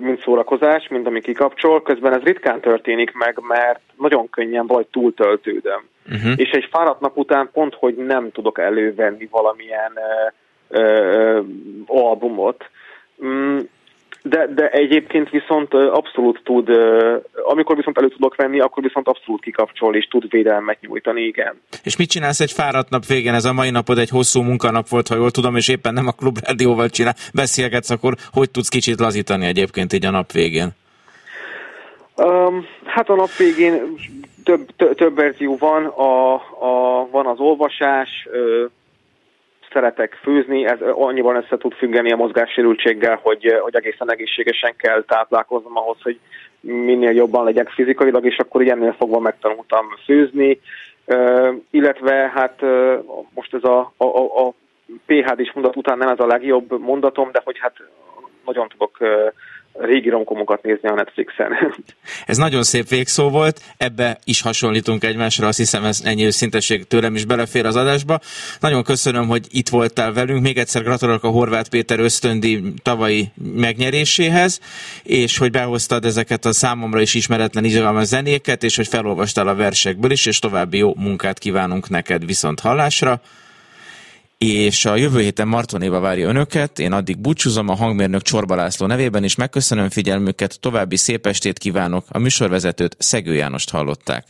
mint 0.00 0.22
szórakozás, 0.22 0.88
mint 0.88 1.06
ami 1.06 1.20
kikapcsol, 1.20 1.82
közben 1.82 2.14
ez 2.14 2.22
ritkán 2.22 2.60
történik 2.60 3.12
meg, 3.12 3.38
mert 3.48 3.80
nagyon 3.96 4.30
könnyen 4.30 4.66
vagy 4.66 4.86
túltöltődöm. 4.86 5.88
Uh-huh. 6.06 6.32
És 6.36 6.50
egy 6.50 6.68
fáradt 6.70 7.00
nap 7.00 7.16
után 7.16 7.50
pont, 7.52 7.74
hogy 7.74 7.94
nem 7.94 8.30
tudok 8.30 8.58
elővenni 8.58 9.28
valamilyen 9.30 9.92
uh, 10.68 10.80
uh, 10.80 11.44
albumot. 11.86 12.64
Um, 13.16 13.68
de, 14.26 14.46
de 14.54 14.70
egyébként 14.70 15.30
viszont 15.30 15.74
abszolút 15.74 16.40
tud, 16.44 16.68
amikor 17.42 17.76
viszont 17.76 17.98
elő 17.98 18.08
tudok 18.08 18.36
venni, 18.36 18.60
akkor 18.60 18.82
viszont 18.82 19.08
abszolút 19.08 19.42
kikapcsol 19.42 19.96
és 19.96 20.06
tud 20.06 20.30
védelmet 20.30 20.80
nyújtani, 20.80 21.22
igen. 21.22 21.60
És 21.82 21.96
mit 21.96 22.10
csinálsz 22.10 22.40
egy 22.40 22.52
fáradt 22.52 22.90
nap 22.90 23.06
végén? 23.06 23.34
Ez 23.34 23.44
a 23.44 23.52
mai 23.52 23.70
napod 23.70 23.98
egy 23.98 24.08
hosszú 24.08 24.42
munkanap 24.42 24.88
volt, 24.88 25.08
ha 25.08 25.16
jól 25.16 25.30
tudom, 25.30 25.56
és 25.56 25.68
éppen 25.68 25.94
nem 25.94 26.06
a 26.06 26.12
klubrádióval 26.12 26.88
csinál, 26.88 27.14
beszélgetsz, 27.34 27.90
akkor 27.90 28.14
hogy 28.32 28.50
tudsz 28.50 28.68
kicsit 28.68 29.00
lazítani 29.00 29.46
egyébként 29.46 29.92
így 29.92 30.04
a 30.04 30.10
nap 30.10 30.32
végén? 30.32 30.68
Um, 32.16 32.66
hát 32.84 33.08
a 33.08 33.14
nap 33.14 33.36
végén 33.36 33.96
több, 34.44 34.94
több, 34.94 35.14
verzió 35.14 35.56
van, 35.56 35.84
a, 35.84 36.34
a, 36.34 37.08
van 37.10 37.26
az 37.26 37.38
olvasás, 37.38 38.28
szeretek 39.74 40.18
főzni, 40.22 40.66
ez 40.66 40.78
annyiban 40.80 41.36
össze 41.36 41.56
tud 41.56 41.74
függeni 41.74 42.12
a 42.12 42.16
mozgássérültséggel, 42.16 43.18
hogy, 43.22 43.58
hogy 43.60 43.74
egészen 43.74 44.10
egészségesen 44.10 44.76
kell 44.76 45.02
táplálkoznom 45.02 45.76
ahhoz, 45.76 45.96
hogy 46.02 46.18
minél 46.60 47.10
jobban 47.10 47.44
legyek 47.44 47.68
fizikailag, 47.68 48.24
és 48.24 48.36
akkor 48.36 48.68
ennél 48.68 48.94
fogva 48.98 49.18
megtanultam 49.18 49.86
főzni, 50.04 50.60
illetve 51.70 52.32
hát 52.34 52.60
most 53.34 53.54
ez 53.54 53.64
a, 53.64 53.92
a, 53.96 54.46
a 54.46 54.52
PHD-s 55.06 55.52
mondat 55.52 55.76
után 55.76 55.98
nem 55.98 56.08
ez 56.08 56.20
a 56.20 56.26
legjobb 56.26 56.80
mondatom, 56.80 57.30
de 57.32 57.40
hogy 57.44 57.58
hát 57.58 57.76
nagyon 58.44 58.68
tudok 58.68 58.98
régi 59.78 60.08
romkomokat 60.08 60.62
nézni 60.62 60.88
a 60.88 60.94
Netflixen. 60.94 61.52
Ez 62.26 62.36
nagyon 62.36 62.62
szép 62.62 62.88
végszó 62.88 63.30
volt, 63.30 63.60
ebbe 63.76 64.18
is 64.24 64.40
hasonlítunk 64.40 65.04
egymásra, 65.04 65.46
azt 65.46 65.58
hiszem 65.58 65.84
ez 65.84 66.00
ennyi 66.04 66.24
őszintesség 66.24 66.86
tőlem 66.86 67.14
is 67.14 67.24
belefér 67.24 67.66
az 67.66 67.76
adásba. 67.76 68.18
Nagyon 68.60 68.82
köszönöm, 68.82 69.26
hogy 69.28 69.46
itt 69.50 69.68
voltál 69.68 70.12
velünk, 70.12 70.42
még 70.42 70.58
egyszer 70.58 70.82
gratulálok 70.82 71.24
a 71.24 71.28
Horváth 71.28 71.70
Péter 71.70 71.98
ösztöndi 71.98 72.62
tavalyi 72.82 73.28
megnyeréséhez, 73.54 74.60
és 75.02 75.38
hogy 75.38 75.50
behoztad 75.50 76.04
ezeket 76.04 76.44
a 76.44 76.52
számomra 76.52 77.00
is 77.00 77.14
ismeretlen 77.14 77.64
izgalmas 77.64 78.06
zenéket, 78.06 78.62
és 78.62 78.76
hogy 78.76 78.88
felolvastál 78.88 79.48
a 79.48 79.54
versekből 79.54 80.10
is, 80.10 80.26
és 80.26 80.38
további 80.38 80.78
jó 80.78 80.94
munkát 80.96 81.38
kívánunk 81.38 81.88
neked 81.88 82.26
viszont 82.26 82.60
hallásra 82.60 83.20
és 84.38 84.84
a 84.84 84.96
jövő 84.96 85.20
héten 85.20 85.48
Martonéva 85.48 86.00
várja 86.00 86.28
önöket. 86.28 86.78
Én 86.78 86.92
addig 86.92 87.18
búcsúzom 87.18 87.68
a 87.68 87.74
hangmérnök 87.74 88.22
Csorba 88.22 88.54
László 88.54 88.86
nevében, 88.86 89.24
és 89.24 89.34
megköszönöm 89.34 89.88
figyelmüket, 89.88 90.60
további 90.60 90.96
szép 90.96 91.26
estét 91.26 91.58
kívánok. 91.58 92.04
A 92.08 92.18
műsorvezetőt 92.18 92.96
Szegő 92.98 93.34
Jánost 93.34 93.70
hallották. 93.70 94.26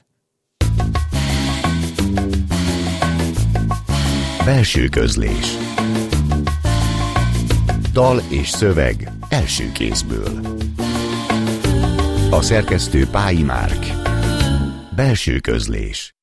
Belső 4.44 4.88
közlés 4.88 5.56
Dal 7.92 8.22
és 8.28 8.48
szöveg 8.48 9.12
első 9.28 9.72
kézből 9.72 10.40
A 12.30 12.42
szerkesztő 12.42 13.06
Pályi 13.06 13.42
Márk 13.42 13.86
Belső 14.96 15.38
közlés 15.38 16.13